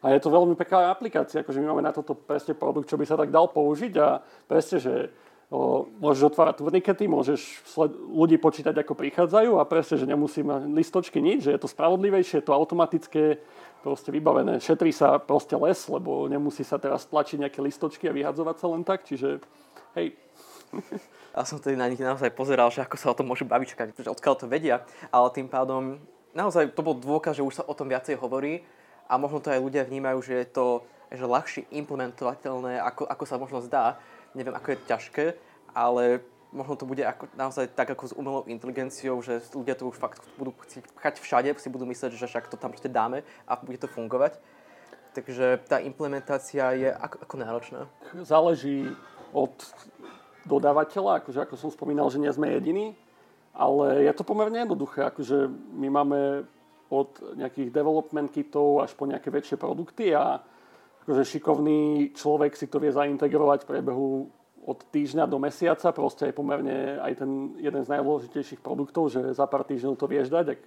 [0.00, 3.04] A je to veľmi pekná aplikácia, akože my máme na toto presne produkt, čo by
[3.04, 5.10] sa tak dal použiť a presne, že
[5.50, 10.70] o, môžeš otvárať turnikety, môžeš sled- ľudí počítať, ako prichádzajú a presne, že nemusí mať
[10.70, 13.42] listočky nič, že je to spravodlivejšie, je to automatické,
[13.80, 14.60] proste vybavené.
[14.60, 18.82] Šetrí sa proste les, lebo nemusí sa teraz tlačiť nejaké listočky a vyhadzovať sa len
[18.84, 19.40] tak, čiže
[19.96, 20.14] hej.
[21.30, 24.02] Ja som tedy na nich naozaj pozeral, že ako sa o tom môžu baviť, čakať,
[24.02, 24.82] že odkiaľ to vedia,
[25.14, 26.02] ale tým pádom
[26.34, 28.66] naozaj to bol dôkaz, že už sa o tom viacej hovorí
[29.06, 30.66] a možno to aj ľudia vnímajú, že je to
[31.10, 33.98] že ľahšie implementovateľné, ako, ako sa možno zdá.
[34.30, 35.26] Neviem, ako je ťažké,
[35.74, 36.22] ale
[36.52, 40.22] možno to bude ako, naozaj tak ako s umelou inteligenciou, že ľudia to už fakt
[40.38, 43.78] budú chcieť pchať všade, si budú mysleť, že však to tam proste dáme a bude
[43.78, 44.38] to fungovať.
[45.10, 47.80] Takže tá implementácia je ako, ako náročná?
[48.22, 48.86] Záleží
[49.34, 49.52] od
[50.46, 52.94] dodávateľa, akože ako som spomínal, že nie sme jediní,
[53.54, 55.02] ale je to pomerne jednoduché.
[55.06, 56.46] Akože my máme
[56.90, 60.42] od nejakých development kitov až po nejaké väčšie produkty a
[61.06, 64.10] akože šikovný človek si to vie zaintegrovať v priebehu
[64.66, 69.48] od týždňa do mesiaca, proste je pomerne aj ten jeden z najdôležitejších produktov, že za
[69.48, 70.60] pár týždňov to vieš dať, ak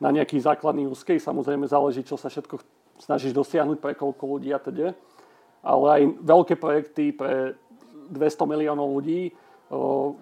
[0.00, 2.60] na nejaký základný úzkej, samozrejme záleží, čo sa všetko
[3.00, 4.92] snažíš dosiahnuť pre koľko ľudí a teda.
[5.60, 7.56] Ale aj veľké projekty pre
[8.08, 9.28] 200 miliónov ľudí
[9.68, 10.16] o,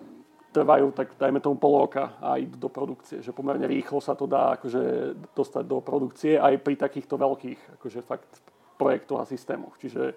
[0.51, 3.23] trvajú, tak dajme tomu pol roka a idú do produkcie.
[3.23, 8.01] Že pomerne rýchlo sa to dá akože, dostať do produkcie aj pri takýchto veľkých akože
[8.03, 8.43] fakt
[8.75, 9.79] projektoch a systémoch.
[9.79, 10.15] Čiže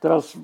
[0.00, 0.36] teraz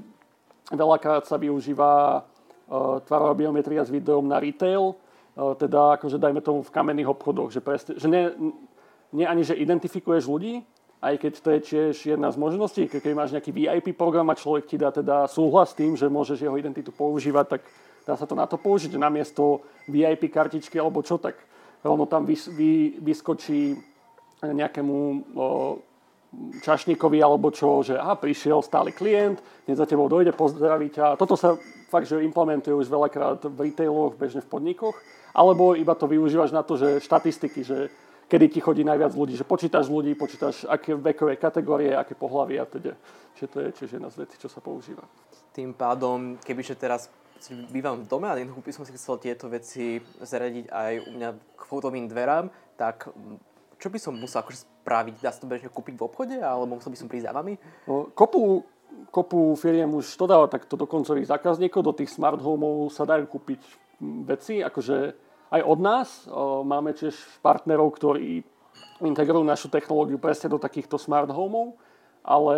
[0.72, 6.66] Veľakrát sa využíva uh, tvarová biometria s videom na retail, uh, teda akože dajme tomu
[6.66, 8.24] v kamenných obchodoch, že, presne, že nie,
[9.14, 10.66] nie ani, že identifikuješ ľudí,
[11.06, 14.66] aj keď to je tiež jedna z možností, keď máš nejaký VIP program a človek
[14.66, 17.62] ti dá teda súhlas s tým, že môžeš jeho identitu používať, tak
[18.02, 21.36] dá sa to na to použiť, že namiesto VIP kartičky alebo čo, tak
[21.84, 23.76] rovno tam vys, vy, vyskočí
[24.42, 24.96] nejakému
[25.36, 25.74] uh,
[26.62, 31.16] čašníkovi alebo čo, že aha, prišiel stály klient, dnes za tebou dojde, pozdraví ťa.
[31.16, 31.56] Toto sa
[31.88, 34.96] fakt, že implementuje už veľakrát v retailoch, bežne v podnikoch,
[35.32, 37.88] alebo iba to využívaš na to, že štatistiky, že
[38.26, 42.66] kedy ti chodí najviac ľudí, že počítaš ľudí, počítaš aké vekové kategórie, aké pohľavy a
[42.66, 42.92] teda.
[43.38, 45.06] Čiže to je tiež jedna z vecí, čo sa používa.
[45.54, 47.08] Tým pádom, kebyže teraz
[47.70, 51.30] bývam v dome a jednoducho by som si chcel tieto veci zariadiť aj u mňa
[51.54, 53.12] k fotovým dverám, tak
[53.76, 55.18] čo by som musel akože spraviť?
[55.18, 57.58] Dá sa to bežne kúpiť v obchode, alebo musel by som prísť za vami?
[57.90, 58.62] No, kopu,
[59.10, 63.26] kopu firiem už to dáva takto do koncových zákazníkov, do tých smart homeov sa dajú
[63.26, 63.58] kúpiť
[64.22, 64.96] veci, akože
[65.50, 66.30] aj od nás.
[66.62, 68.46] Máme tiež partnerov, ktorí
[69.02, 71.74] integrujú našu technológiu presne do takýchto smart homov,
[72.22, 72.56] ale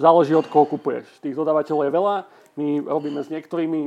[0.00, 1.20] záleží od koho kupuješ.
[1.20, 2.14] Tých dodávateľov je veľa,
[2.58, 3.80] my robíme s niektorými,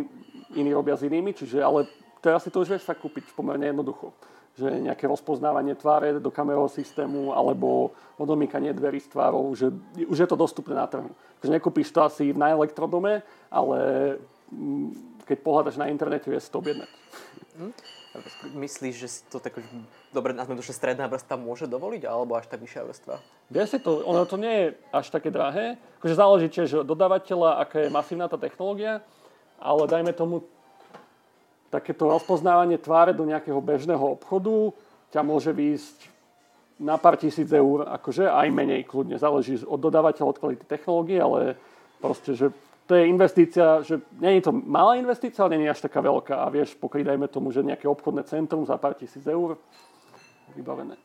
[0.55, 1.89] iní robia s inými, čiže ale
[2.23, 4.13] teraz si to už vieš fakt kúpiť pomerne jednoducho.
[4.59, 10.27] Že nejaké rozpoznávanie tváre do kamerového systému alebo odomýkanie dverí s tvárou, že už je
[10.27, 11.09] to dostupné na trhu.
[11.39, 13.77] Takže nekúpiš to asi na elektrodome, ale
[14.51, 16.91] mm, keď pohľadaš na internete, vieš to objednať.
[17.57, 17.71] Hm?
[18.59, 19.55] Myslíš, že si to tak
[20.11, 23.15] dobre nazvem to, že stredná vrstva môže dovoliť, alebo až tak vyššia vrstva?
[23.47, 25.79] Vieš si to, ono to nie je až také drahé.
[26.03, 28.99] Akože záleží tiež od dodávateľa, aká je masívna tá technológia,
[29.63, 30.43] ale dajme tomu
[31.71, 34.75] takéto rozpoznávanie tváre do nejakého bežného obchodu
[35.15, 36.11] ťa môže výjsť
[36.81, 39.15] na pár tisíc eur, akože aj menej kľudne.
[39.15, 41.55] Záleží od dodávateľa, od kvality technológie, ale
[42.03, 42.49] proste, že
[42.89, 46.43] to je investícia, že nie je to malá investícia, ale nie je až taká veľká.
[46.43, 49.55] A vieš, pokryť dajme tomu, že nejaké obchodné centrum za pár tisíc eur,
[50.57, 50.99] vybavené.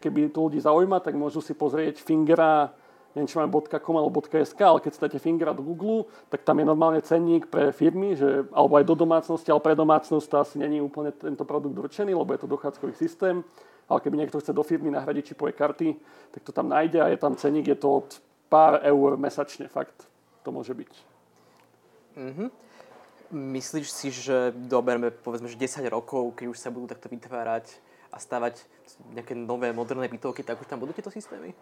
[0.00, 2.72] Keby to ľudí zaujíma, tak môžu si pozrieť Fingera,
[3.14, 6.66] neviem, či máme .com alebo .sk, ale keď státe Fingera do Google, tak tam je
[6.66, 10.78] normálne cenník pre firmy, že, alebo aj do domácnosti, ale pre domácnosť to asi není
[10.78, 13.42] úplne tento produkt určený, lebo je to dochádzkový systém.
[13.90, 15.98] Ale keby niekto chce do firmy nahradiť čipové karty,
[16.30, 18.08] tak to tam nájde a je tam cenník, je to od
[18.46, 20.06] pár eur mesačne, fakt
[20.46, 20.92] to môže byť.
[22.14, 22.48] Mm-hmm.
[23.30, 27.66] Myslíš si, že doberme povedzme, že 10 rokov, keď už sa budú takto vytvárať
[28.10, 28.62] a stavať
[29.14, 31.54] nejaké nové moderné bytovky, tak už tam budú tieto systémy?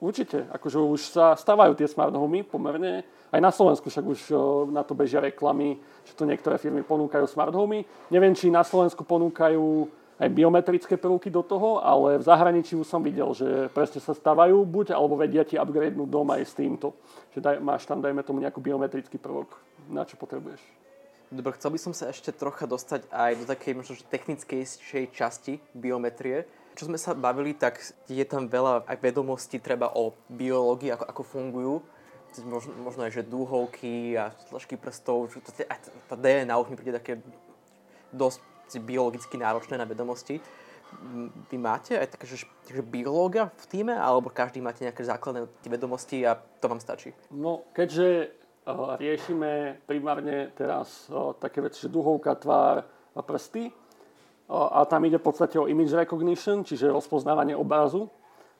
[0.00, 0.44] Určite.
[0.52, 3.04] Akože už sa stávajú tie smart homy pomerne.
[3.32, 4.20] Aj na Slovensku však už
[4.68, 7.88] na to bežia reklamy, že to niektoré firmy ponúkajú smart homy.
[8.12, 13.02] Neviem, či na Slovensku ponúkajú aj biometrické prvky do toho, ale v zahraničí už som
[13.02, 16.94] videl, že presne sa stávajú buď, alebo vedia ti upgradenúť dom aj s týmto.
[17.34, 19.58] Že daj, máš tam, dajme tomu, nejaký biometrický prvok,
[19.90, 20.62] na čo potrebuješ.
[21.34, 26.46] Dobre, chcel by som sa ešte trocha dostať aj do takej možno technickejšej časti biometrie.
[26.74, 27.78] Čo sme sa bavili, tak
[28.10, 31.74] je tam veľa aj vedomostí treba o biológii, ako, ako fungujú.
[32.50, 35.30] Možno, možno aj, že dúhovky a tlačky prstov.
[36.10, 37.22] Tá DNA už mi príde také
[38.10, 38.42] dosť
[38.82, 40.42] biologicky náročné na vedomosti.
[41.50, 42.46] Vy máte aj také, že,
[42.86, 47.10] biológa v týme, alebo každý máte nejaké základné vedomosti a to vám stačí?
[47.34, 48.30] No, keďže
[48.66, 53.74] uh, riešime primárne teraz uh, také veci, že duhovka, tvár a prsty,
[54.48, 58.12] a tam ide v podstate o image recognition, čiže rozpoznávanie obrazu,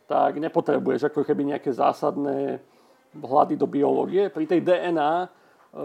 [0.09, 2.61] tak nepotrebuješ ako keby nejaké zásadné
[3.15, 4.33] hľady do biológie.
[4.33, 5.29] Pri tej DNA,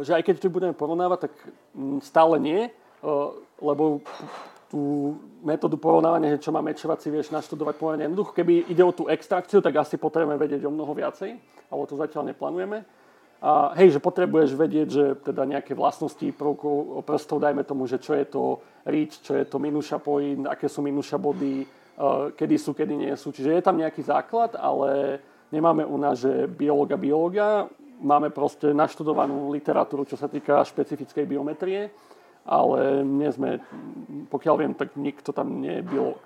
[0.04, 1.34] že aj keď to budeme porovnávať, tak
[2.04, 2.72] stále nie,
[3.60, 4.04] lebo
[4.70, 8.38] tú metódu porovnávania, čo má mečovať, si vieš naštudovať pomerne jednoducho.
[8.38, 11.36] Keby ide o tú extrakciu, tak asi potrebujeme vedieť o mnoho viacej,
[11.74, 12.86] ale to zatiaľ neplánujeme.
[13.40, 18.12] A hej, že potrebuješ vedieť, že teda nejaké vlastnosti prvkov prstov, dajme tomu, že čo
[18.12, 21.64] je to reach, čo je to minuša point, aké sú minuša body,
[22.36, 23.32] kedy sú, kedy nie sú.
[23.32, 25.24] Čiže je tam nejaký základ, ale
[25.56, 27.72] nemáme u nás, že biológa, biológa.
[28.00, 31.92] Máme proste naštudovanú literatúru, čo sa týka špecifickej biometrie
[32.50, 33.62] ale nie sme,
[34.34, 36.24] pokiaľ viem, tak nikto tam nie je biolog.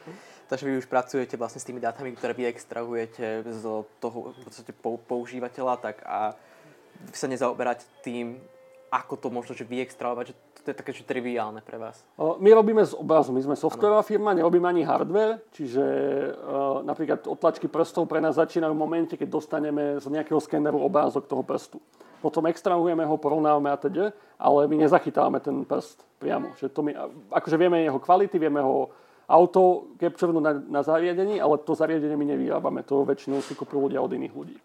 [0.50, 3.64] Takže vy už pracujete vlastne s tými dátami, ktoré vy extrahujete z
[3.98, 6.38] toho v podstate používateľa, tak a
[7.12, 8.40] sa nezaoberáte tým,
[8.90, 12.02] ako to možno že vyextrahovať, že to je také že triviálne pre vás?
[12.18, 17.70] My robíme z obrazu, my sme softwarová firma, nerobíme ani hardware, čiže uh, napríklad otlačky
[17.70, 21.78] prstov pre nás začínajú v momente, keď dostaneme z nejakého skeneru obrázok toho prstu
[22.26, 26.58] potom extrahujeme ho, porovnávame a teda, ale my nezachytávame ten prst priamo.
[26.58, 26.92] Že to my,
[27.30, 28.90] akože vieme jeho kvality, vieme ho
[29.30, 32.82] auto capturenúť na, na zariadení, ale to zariadenie my nevyrábame.
[32.90, 34.56] To väčšinou si kúpujú ľudia od iných ľudí.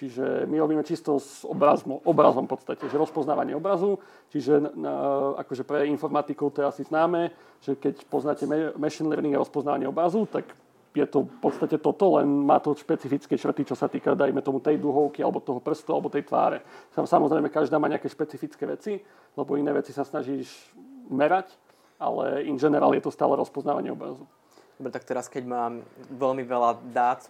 [0.00, 4.00] Čiže my robíme čisto s obrazom, obrazom v podstate, že rozpoznávanie obrazu,
[4.32, 4.96] čiže na,
[5.36, 7.28] akože pre informatikov to je asi známe,
[7.60, 8.48] že keď poznáte
[8.80, 10.48] machine learning a rozpoznávanie obrazu, tak
[10.96, 14.64] je to v podstate toto, len má to špecifické črty, čo sa týka, dajme tomu,
[14.64, 16.64] tej duhovky, alebo toho prstu, alebo tej tváre.
[16.96, 19.04] Samozrejme, každá má nejaké špecifické veci,
[19.36, 20.48] lebo iné veci sa snažíš
[21.12, 21.52] merať,
[22.00, 24.24] ale in general je to stále rozpoznávanie obrazu.
[24.80, 27.20] Dobre, tak teraz, keď mám veľmi veľa dát,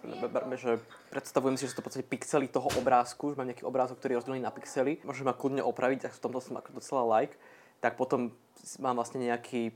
[0.55, 0.79] že
[1.11, 4.15] predstavujem si, že sú to v podstate pixely toho obrázku, že mám nejaký obrázok, ktorý
[4.15, 7.35] je rozdelený na pixely, môžem ma kľudne opraviť, tak v tomto som docela like,
[7.83, 8.31] tak potom
[8.79, 9.75] mám vlastne nejaký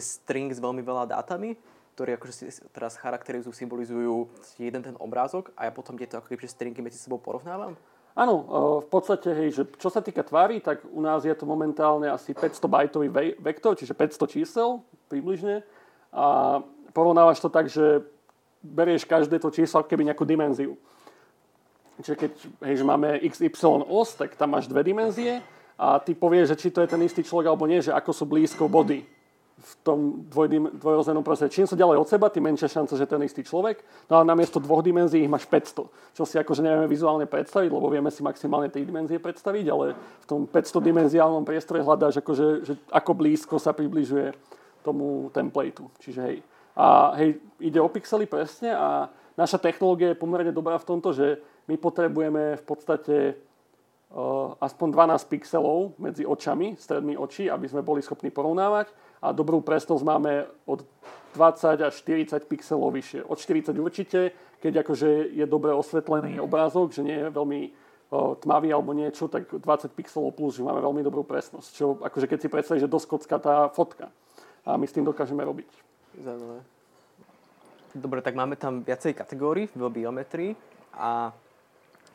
[0.00, 1.52] string s veľmi veľa dátami
[1.92, 6.48] ktorí akože si teraz charakterizujú, symbolizujú jeden ten obrázok a ja potom tieto ako keby
[6.48, 7.76] stringy medzi sebou porovnávam?
[8.12, 8.34] Áno,
[8.84, 12.36] v podstate, hej, že čo sa týka tvári, tak u nás je to momentálne asi
[12.36, 13.08] 500 bajtový
[13.40, 15.64] vektor, čiže 500 čísel približne.
[16.12, 16.60] A
[16.92, 18.04] porovnávaš to tak, že
[18.62, 20.78] berieš každé to číslo keby nejakú dimenziu.
[22.00, 22.32] Čiže keď
[22.66, 25.44] hej, že máme XY os, tak tam máš dve dimenzie
[25.76, 28.24] a ty povieš, že či to je ten istý človek alebo nie, že ako sú
[28.24, 29.04] blízko body
[29.62, 31.54] v tom dvojdim, dvojrozmernom prostredí.
[31.62, 33.78] Čím sú ďalej od seba, tým menšia šanca, že ten istý človek.
[34.10, 37.86] No a namiesto dvoch dimenzií ich máš 500, čo si akože nevieme vizuálne predstaviť, lebo
[37.86, 42.74] vieme si maximálne 3 dimenzie predstaviť, ale v tom 500 dimenziálnom priestore hľadáš, akože, že
[42.90, 44.34] ako blízko sa približuje
[44.82, 45.86] tomu templateu.
[46.02, 46.36] Čiže hej.
[46.76, 51.40] A hej, ide o pixely presne a naša technológia je pomerne dobrá v tomto, že
[51.68, 53.16] my potrebujeme v podstate
[54.12, 58.88] uh, aspoň 12 pixelov medzi očami, stredmi očí, aby sme boli schopní porovnávať
[59.22, 60.82] a dobrú presnosť máme od
[61.38, 63.24] 20 až 40 pixelov vyššie.
[63.24, 64.20] Od 40 určite,
[64.60, 67.60] keď akože je dobre osvetlený obrázok, že nie je veľmi
[68.12, 69.62] o, tmavý alebo niečo, tak 20
[69.96, 71.68] pixelov plus, že máme veľmi dobrú presnosť.
[71.72, 74.12] Čo akože keď si predstavíš, že doskocká tá fotka.
[74.66, 75.91] A my s tým dokážeme robiť.
[76.20, 76.60] Zaujímavé.
[77.92, 80.56] Dobre, tak máme tam viacej kategórií v biometrii
[80.96, 81.32] a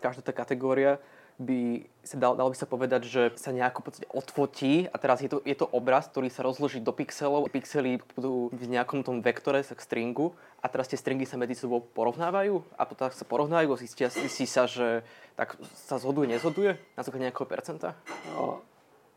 [0.02, 0.98] každá tá kategória
[1.38, 5.30] by sa dal, dalo by sa povedať, že sa nejako podstate odfotí a teraz je
[5.30, 7.46] to, je to obraz, ktorý sa rozloží do pixelov.
[7.54, 11.86] Pixely budú v nejakom tom vektore, k stringu a teraz tie stringy sa medzi sebou
[11.94, 15.06] porovnávajú a potom sa porovnajú a zistia, zistí sa, že
[15.38, 17.94] tak sa zhoduje, nezhoduje na základe nejakého percenta?
[18.34, 18.58] O,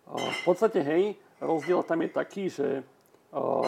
[0.05, 2.85] o, v podstate hej, rozdiel tam je taký, že
[3.33, 3.65] o,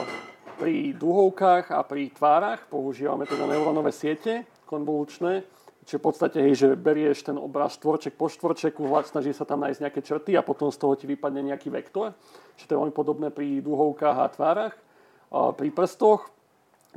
[0.62, 5.42] pri duhovkách a pri tvárach používame teda neurónové siete konvolučné,
[5.82, 9.82] Čiže v podstate, hej, že berieš ten obraz štvorček po štvorčeku, snaží sa tam nájsť
[9.82, 12.14] nejaké črty a potom z toho ti vypadne nejaký vektor.
[12.54, 14.74] Čiže to je veľmi podobné pri duhovkách a tvárach.
[15.58, 16.30] Pri prstoch,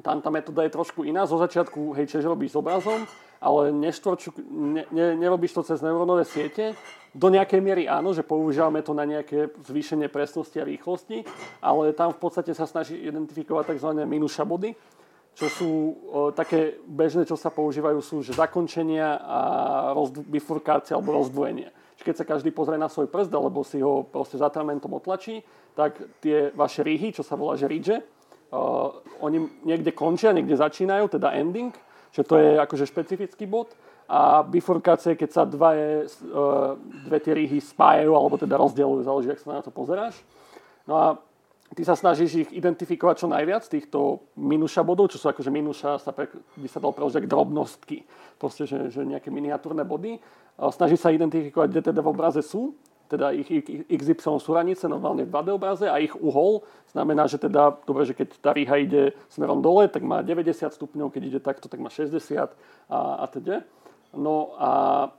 [0.05, 1.25] tam tá metóda je trošku iná.
[1.25, 3.09] Zo začiatku, hej, čiže robíš s obrazom,
[3.45, 6.73] ale neštvorču, ne, ne, nerobíš to cez neurónové siete.
[7.13, 11.21] Do nejakej miery áno, že používame to na nejaké zvýšenie presnosti a rýchlosti,
[11.61, 14.01] ale tam v podstate sa snaží identifikovať tzv.
[14.03, 14.73] minuša body,
[15.37, 15.91] čo sú o,
[16.33, 19.39] také bežné, čo sa používajú, sú že zakončenia a
[19.93, 21.69] rozdv- bifurkácia alebo rozdvojenie.
[21.95, 25.39] Čiže keď sa každý pozrie na svoj prst, alebo si ho proste zatramentom otlačí,
[25.77, 28.91] tak tie vaše rýhy, čo sa volá že ridge, uh,
[29.23, 31.71] oni niekde končia, niekde začínajú, teda ending,
[32.15, 33.75] že to je akože špecifický bod.
[34.07, 39.33] A bifurkácie, keď sa dva je, uh, dve tie rýhy spájajú, alebo teda rozdielujú, záleží,
[39.33, 40.15] ak sa na to pozeráš.
[40.85, 41.05] No a
[41.73, 46.13] ty sa snažíš ich identifikovať čo najviac, týchto minuša bodov, čo sú akože minuša, sa
[46.13, 48.05] pre, by sa dal preložiť drobnostky,
[48.37, 50.21] proste, že, že nejaké miniatúrne body.
[50.55, 53.47] Snažíš sa identifikovať, kde teda v obraze sú, teda ich,
[53.85, 58.27] XY súranice, normálne v 2D obraze a ich uhol znamená, že teda, dobre, že keď
[58.41, 62.17] tá rýha ide smerom dole, tak má 90 stupňov, keď ide takto, tak má 60
[62.37, 62.47] a,
[63.21, 63.61] a teda.
[64.15, 64.69] No a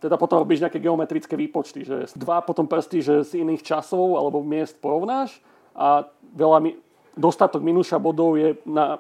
[0.01, 4.41] teda potom robíš nejaké geometrické výpočty, že dva potom prsty, že z iných časov alebo
[4.41, 5.37] miest porovnáš
[5.76, 6.80] a veľa mi,
[7.12, 8.97] dostatok minúša bodov je na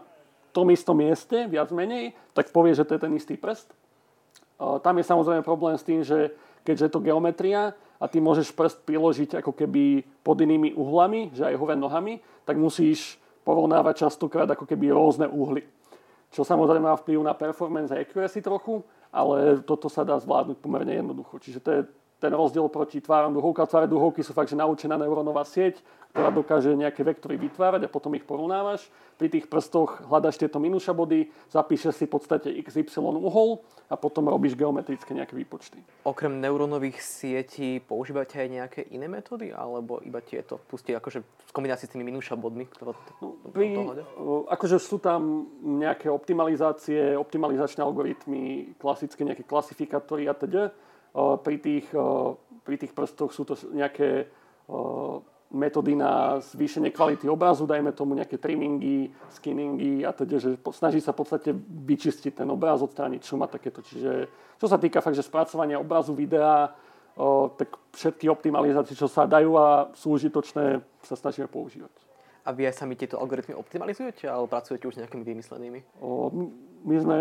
[0.52, 3.72] tom istom mieste, viac menej, tak povie, že to je ten istý prst.
[4.56, 6.32] Tam je samozrejme problém s tým, že
[6.64, 11.48] keďže je to geometria a ty môžeš prst priložiť ako keby pod inými uhlami, že
[11.48, 13.16] aj hore nohami, tak musíš
[13.46, 15.64] porovnávať častokrát ako keby rôzne uhly.
[16.34, 18.82] Čo samozrejme má vplyv na performance a accuracy trochu,
[19.14, 21.38] ale toto sa dá zvládnuť pomerne jednoducho.
[21.38, 21.80] Čiže to je
[22.16, 23.68] ten rozdiel proti tváram duhovka.
[23.68, 25.84] Tváre duhovky sú fakt, že naučená neurónová sieť,
[26.16, 28.88] ktorá dokáže nejaké vektory vytvárať a potom ich porovnávaš.
[29.20, 33.60] Pri tých prstoch hľadaš tieto minuša body, zapíšeš si v podstate XY uhol
[33.92, 35.76] a potom robíš geometrické nejaké výpočty.
[36.08, 41.84] Okrem neurónových sietí používate aj nejaké iné metódy, alebo iba tieto pustí akože v kombinácii
[41.84, 42.64] s tými minuša bodmi?
[42.64, 43.76] Ktoré no, pri,
[44.48, 50.72] akože sú tam nejaké optimalizácie, optimalizačné algoritmy, klasické nejaké klasifikátory a teda
[51.16, 51.88] pri tých,
[52.60, 54.28] pri tých prstoch sú to nejaké
[55.46, 61.14] metódy na zvýšenie kvality obrazu, dajme tomu nejaké trimmingy, skinningy a teda, že snaží sa
[61.14, 61.50] v podstate
[61.86, 63.78] vyčistiť ten obraz, odstrániť šum a takéto.
[63.78, 64.26] Čiže
[64.58, 66.74] čo sa týka fakt, že spracovania obrazu, videa,
[67.14, 71.94] o, tak všetky optimalizácie, čo sa dajú a sú užitočné, sa snažíme používať.
[72.46, 75.80] A vy aj sami tieto algoritmy optimalizujete, alebo pracujete už s nejakými vymyslenými?
[76.02, 76.30] O,
[76.84, 77.16] my sme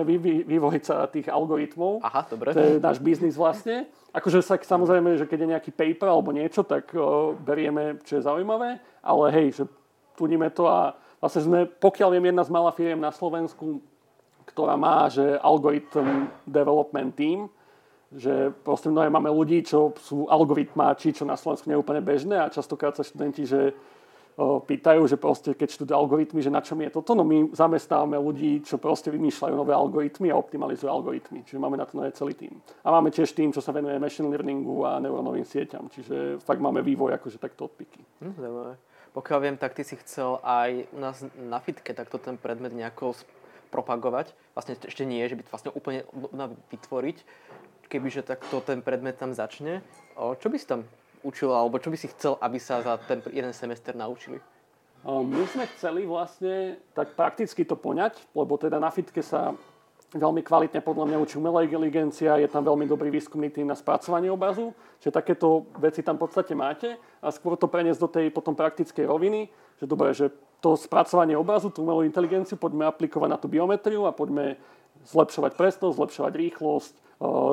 [0.45, 2.03] vývojca tých algoritmov.
[2.03, 2.51] Aha, dobre.
[2.51, 3.87] To je náš biznis vlastne.
[4.11, 8.27] Akože sa samozrejme, že keď je nejaký paper alebo niečo, tak o, berieme, čo je
[8.27, 8.79] zaujímavé.
[9.03, 9.63] Ale hej, že
[10.15, 13.83] tuníme to a vlastne sme, pokiaľ viem, jedna z malá firiem na Slovensku,
[14.47, 17.51] ktorá má, že algoritm development team,
[18.15, 22.39] že proste mnohé máme ľudí, čo sú algoritmáči, čo na Slovensku nie je úplne bežné
[22.39, 23.75] a častokrát sa študenti, že
[24.35, 28.59] pýtajú, že proste keď študujú algoritmy, že na čom je toto, no my zamestnávame ľudí,
[28.67, 31.47] čo proste vymýšľajú nové algoritmy a optimalizujú algoritmy.
[31.47, 32.51] Čiže máme na to celý tým.
[32.83, 35.87] A máme tiež tým, čo sa venuje machine learningu a neurónovým sieťam.
[35.87, 38.03] Čiže fakt máme vývoj akože takto odpiky.
[38.19, 38.75] Hm,
[39.15, 43.15] Pokiaľ viem, tak ty si chcel aj nás na fitke takto ten predmet nejako
[43.71, 44.35] propagovať.
[44.51, 46.03] Vlastne ešte nie, že by to vlastne úplne
[46.75, 47.17] vytvoriť,
[47.87, 49.79] kebyže takto ten predmet tam začne.
[50.19, 50.83] O, čo by si tam
[51.25, 54.37] učil, alebo čo by si chcel, aby sa za ten jeden semester naučili?
[55.05, 59.53] My sme chceli vlastne tak prakticky to poňať, lebo teda na fitke sa
[60.15, 64.31] veľmi kvalitne podľa mňa učí umelá inteligencia, je tam veľmi dobrý výskumný tým na spracovanie
[64.31, 64.71] obrazu,
[65.03, 69.05] že takéto veci tam v podstate máte a skôr to preniesť do tej potom praktickej
[69.05, 70.31] roviny, že dobre, že
[70.63, 74.57] to spracovanie obrazu, tú umelú inteligenciu poďme aplikovať na tú biometriu a poďme
[75.05, 77.01] zlepšovať presnosť, zlepšovať rýchlosť, e,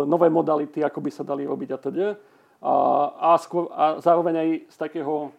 [0.08, 2.06] nové modality, ako by sa dali robiť a teda.
[2.62, 5.34] A, skôr, a zároveň aj z takého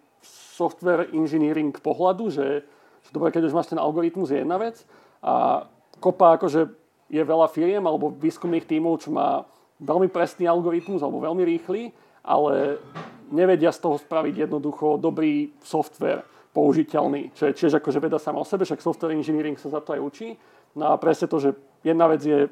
[0.60, 2.68] software engineering pohľadu, že,
[3.08, 4.84] že dobre, keď už máš ten algoritmus, je jedna vec
[5.24, 5.66] a
[6.04, 6.68] kopa akože
[7.08, 9.48] je veľa firiem alebo výskumných tímov, čo má
[9.80, 12.80] veľmi presný algoritmus alebo veľmi rýchly, ale
[13.32, 18.48] nevedia z toho spraviť jednoducho dobrý software použiteľný, čo je tiež akože veda sama o
[18.48, 20.38] sebe, však software engineering sa za to aj učí.
[20.78, 22.46] No a presne to, že jedna vec je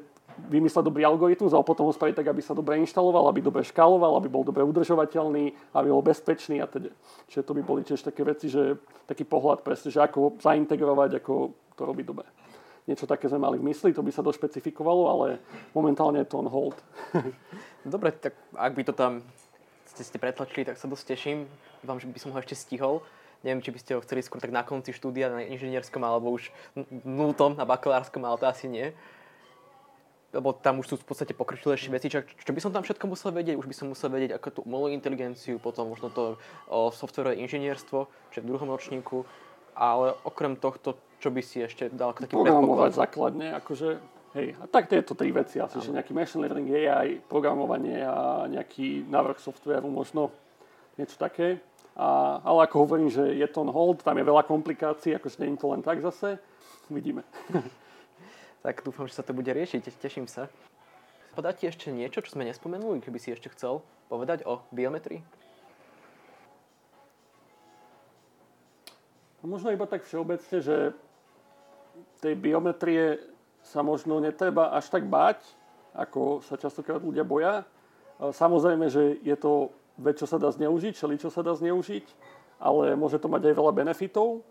[0.48, 4.16] vymysleť dobrý algoritmus, ale potom ho spraviť tak, aby sa dobre inštaloval, aby dobre škáloval,
[4.18, 6.92] aby bol dobre udržovateľný, aby bol bezpečný a teda.
[7.28, 11.32] Čiže to by boli tiež také veci, že taký pohľad presne, že ako zaintegrovať, ako
[11.76, 12.26] to robiť dobre
[12.86, 15.26] niečo také sme mali v mysli, to by sa došpecifikovalo, ale
[15.70, 16.74] momentálne je to on hold.
[17.86, 19.22] Dobre, tak ak by to tam
[19.86, 21.38] ste, ste pretlačili, tak sa dosť teším.
[21.86, 23.04] Vám, že by som ho ešte stihol.
[23.42, 26.50] Neviem, či by ste ho chceli skôr tak na konci štúdia na inžinierskom, alebo už
[27.02, 28.94] nultom na bakalárskom, ale to asi nie.
[30.32, 32.08] Lebo tam už sú v podstate pokročilejšie veci.
[32.08, 33.60] Čo, čo by som tam všetko musel vedieť?
[33.60, 36.40] Už by som musel vedieť ako tú umelú inteligenciu, potom možno to
[36.72, 39.28] o softwarové inžinierstvo, čo je v druhom ročníku.
[39.76, 43.88] Ale okrem tohto, čo by si ešte dal k takým Programovať základne, akože,
[44.36, 49.04] hej, a tak tieto tri veci asi, že nejaký machine learning, AI, programovanie a nejaký
[49.08, 50.32] návrh softvéru, možno
[50.96, 51.60] niečo také.
[51.92, 55.52] A, ale ako hovorím, že je to on hold, tam je veľa komplikácií, akože nie
[55.52, 56.40] je to len tak zase.
[56.88, 57.20] Uvidíme.
[58.62, 60.46] tak dúfam, že sa to bude riešiť, teším sa.
[61.34, 65.20] Podať ti ešte niečo, čo sme nespomenuli, keby si ešte chcel povedať o biometrii?
[69.42, 70.94] Možno iba tak všeobecne, že
[72.22, 73.18] tej biometrie
[73.66, 75.42] sa možno netreba až tak báť,
[75.98, 77.66] ako sa častokrát ľudia boja.
[78.22, 82.06] Samozrejme, že je to vec, čo sa dá zneužiť, čeli, čo sa dá zneužiť,
[82.62, 84.46] ale môže to mať aj veľa benefitov.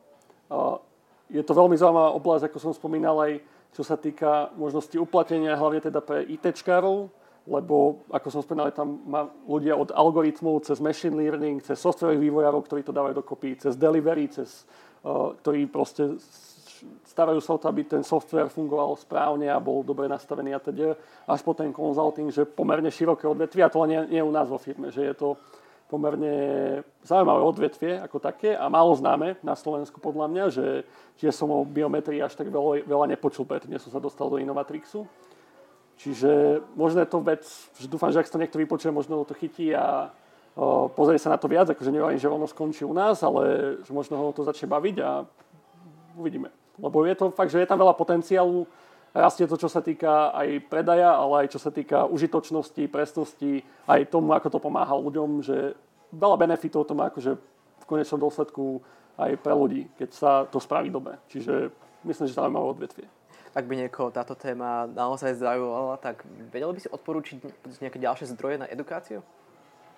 [1.31, 3.39] Je to veľmi zaujímavá oblasť, ako som spomínal, aj
[3.71, 7.07] čo sa týka možnosti uplatenia, hlavne teda pre ITčkárov,
[7.49, 12.61] lebo, ako som spomínal, tam má ľudia od algoritmov cez machine learning, cez software vývojárov,
[12.67, 14.69] ktorí to dávajú dokopy, cez delivery, cez,
[15.01, 16.21] uh, ktorí proste
[17.05, 20.97] starajú sa o to, aby ten software fungoval správne a bol dobre nastavený a teda,
[21.29, 24.61] až po ten consulting, že pomerne široké odvetvie, a to nie, nie u nás vo
[24.61, 25.37] firme, že je to
[25.91, 26.35] pomerne
[27.03, 30.67] zaujímavé odvetvie ako také a málo známe na Slovensku podľa mňa, že,
[31.19, 35.03] že som o biometrii až tak veľa, veľa nepočul, pretože som sa dostal do Innovatrixu.
[35.99, 37.43] Čiže možno je to vec,
[37.75, 40.09] že dúfam, že ak to niekto vypočuje, možno to chytí a
[40.55, 43.91] o, pozrie sa na to viac, akože neviem, že ono skončí u nás, ale že
[43.91, 45.27] možno ho to začne baviť a
[46.15, 46.49] uvidíme.
[46.81, 48.65] Lebo je to fakt, že je tam veľa potenciálu.
[49.11, 54.07] Rastie to, čo sa týka aj predaja, ale aj čo sa týka užitočnosti, presnosti, aj
[54.07, 55.75] tomu, ako to pomáha ľuďom, že
[56.15, 57.35] veľa benefitov to má akože
[57.81, 58.79] v konečnom dôsledku
[59.19, 61.19] aj pre ľudí, keď sa to spraví dobre.
[61.27, 61.75] Čiže
[62.07, 63.07] myslím, že zaujímavé odvetvie.
[63.51, 66.23] Ak by niekoho táto téma naozaj zaujímala, tak
[66.55, 67.43] vedel by si odporúčiť
[67.83, 69.19] nejaké ďalšie zdroje na edukáciu?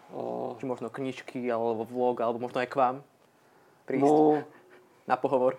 [0.10, 0.58] O...
[0.58, 2.96] Či možno knižky, alebo vlog, alebo možno aj k vám
[3.86, 4.42] prísť no...
[5.06, 5.54] na pohovor?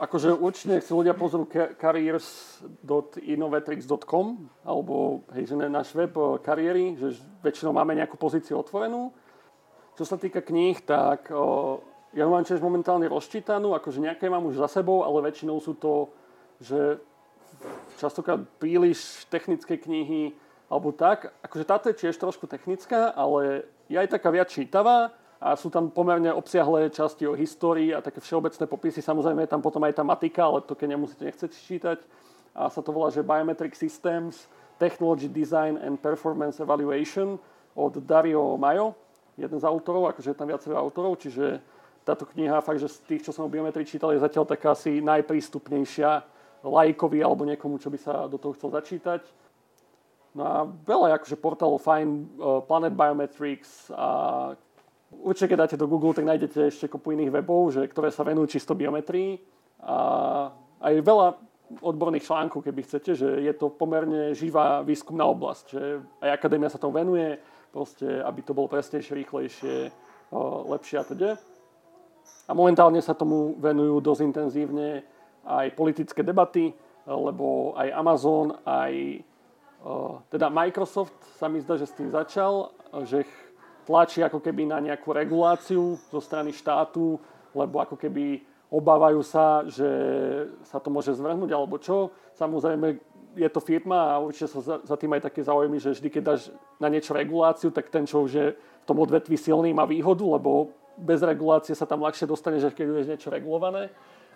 [0.00, 4.26] Akože určite, si ľudia pozrú careers.innovatrix.com
[4.64, 9.12] alebo hej, že náš web kariéry, že väčšinou máme nejakú pozíciu otvorenú.
[10.00, 11.76] Čo sa týka kníh, tak o,
[12.16, 16.08] ja mám tiež momentálne rozčítanú, akože nejaké mám už za sebou, ale väčšinou sú to,
[16.64, 16.96] že
[18.00, 20.32] častokrát príliš technické knihy
[20.72, 21.36] alebo tak.
[21.44, 25.88] Akože táto je tiež trošku technická, ale je aj taká viac čítavá a sú tam
[25.88, 29.00] pomerne obsiahlé časti o histórii a také všeobecné popisy.
[29.00, 31.98] Samozrejme je tam potom aj tá matika, ale to keď nemusíte, nechcete čítať.
[32.52, 37.40] A sa to volá, že Biometric Systems, Technology Design and Performance Evaluation
[37.72, 38.92] od Dario Mayo,
[39.40, 41.64] jeden z autorov, akože je tam viacero autorov, čiže
[42.04, 45.00] táto kniha, fakt, že z tých, čo som o biometrii čítal, je zatiaľ taká asi
[45.00, 46.10] najprístupnejšia
[46.64, 49.24] lajkovi alebo niekomu, čo by sa do toho chcel začítať.
[50.36, 54.08] No a veľa akože portálov fajn, uh, Planet Biometrics a
[55.10, 58.46] Určite, keď dáte do Google, tak nájdete ešte kopu iných webov, že, ktoré sa venujú
[58.46, 59.42] čisto biometrii.
[59.82, 59.96] A
[60.80, 61.28] aj veľa
[61.82, 65.64] odborných článkov, keby chcete, že je to pomerne živá výskumná oblasť.
[65.70, 65.82] Že
[66.22, 67.38] aj akadémia sa tomu venuje,
[67.74, 69.74] proste, aby to bolo presnejšie, rýchlejšie,
[70.66, 71.30] lepšie a teda.
[72.46, 75.06] A momentálne sa tomu venujú dosť intenzívne
[75.46, 76.74] aj politické debaty,
[77.06, 79.22] lebo aj Amazon, aj
[80.28, 82.74] teda Microsoft sa mi zdá, že s tým začal,
[83.06, 83.24] že
[83.86, 87.18] tlačí ako keby na nejakú reguláciu zo strany štátu,
[87.54, 89.90] lebo ako keby obávajú sa, že
[90.62, 92.14] sa to môže zvrhnúť alebo čo.
[92.38, 93.02] Samozrejme,
[93.34, 96.22] je to firma a určite sa za, za tým aj také záujmy, že vždy, keď
[96.22, 100.22] dáš na niečo reguláciu, tak ten, čo už je v tom odvetví silný, má výhodu,
[100.22, 103.90] lebo bez regulácie sa tam ľahšie dostane, že keď je niečo regulované.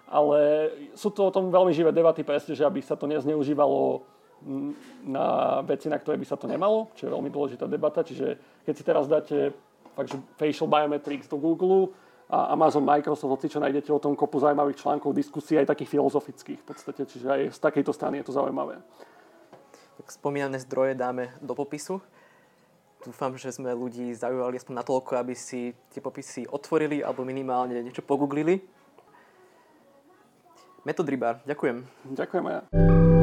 [0.05, 4.05] Ale sú to o tom veľmi živé debaty, presne, že aby sa to nezneužívalo
[5.05, 8.05] na veci, na ktoré by sa to nemalo, čo je veľmi dôležitá debata.
[8.05, 9.57] Čiže keď si teraz dáte
[9.97, 11.93] fakt, že facial biometrics do Google
[12.29, 16.61] a Amazon, Microsoft, hoci čo nájdete o tom kopu zaujímavých článkov, diskusí aj takých filozofických
[16.61, 18.81] v podstate, čiže aj z takejto strany je to zaujímavé.
[20.01, 22.03] Tak spomínané zdroje dáme do popisu.
[23.05, 28.01] Dúfam, že sme ľudí zaujali aspoň natoľko, aby si tie popisy otvorili alebo minimálne niečo
[28.01, 28.65] pogooglili.
[30.85, 31.85] Metod Rybár, ďakujem.
[32.13, 33.14] Ďakujem aj ja.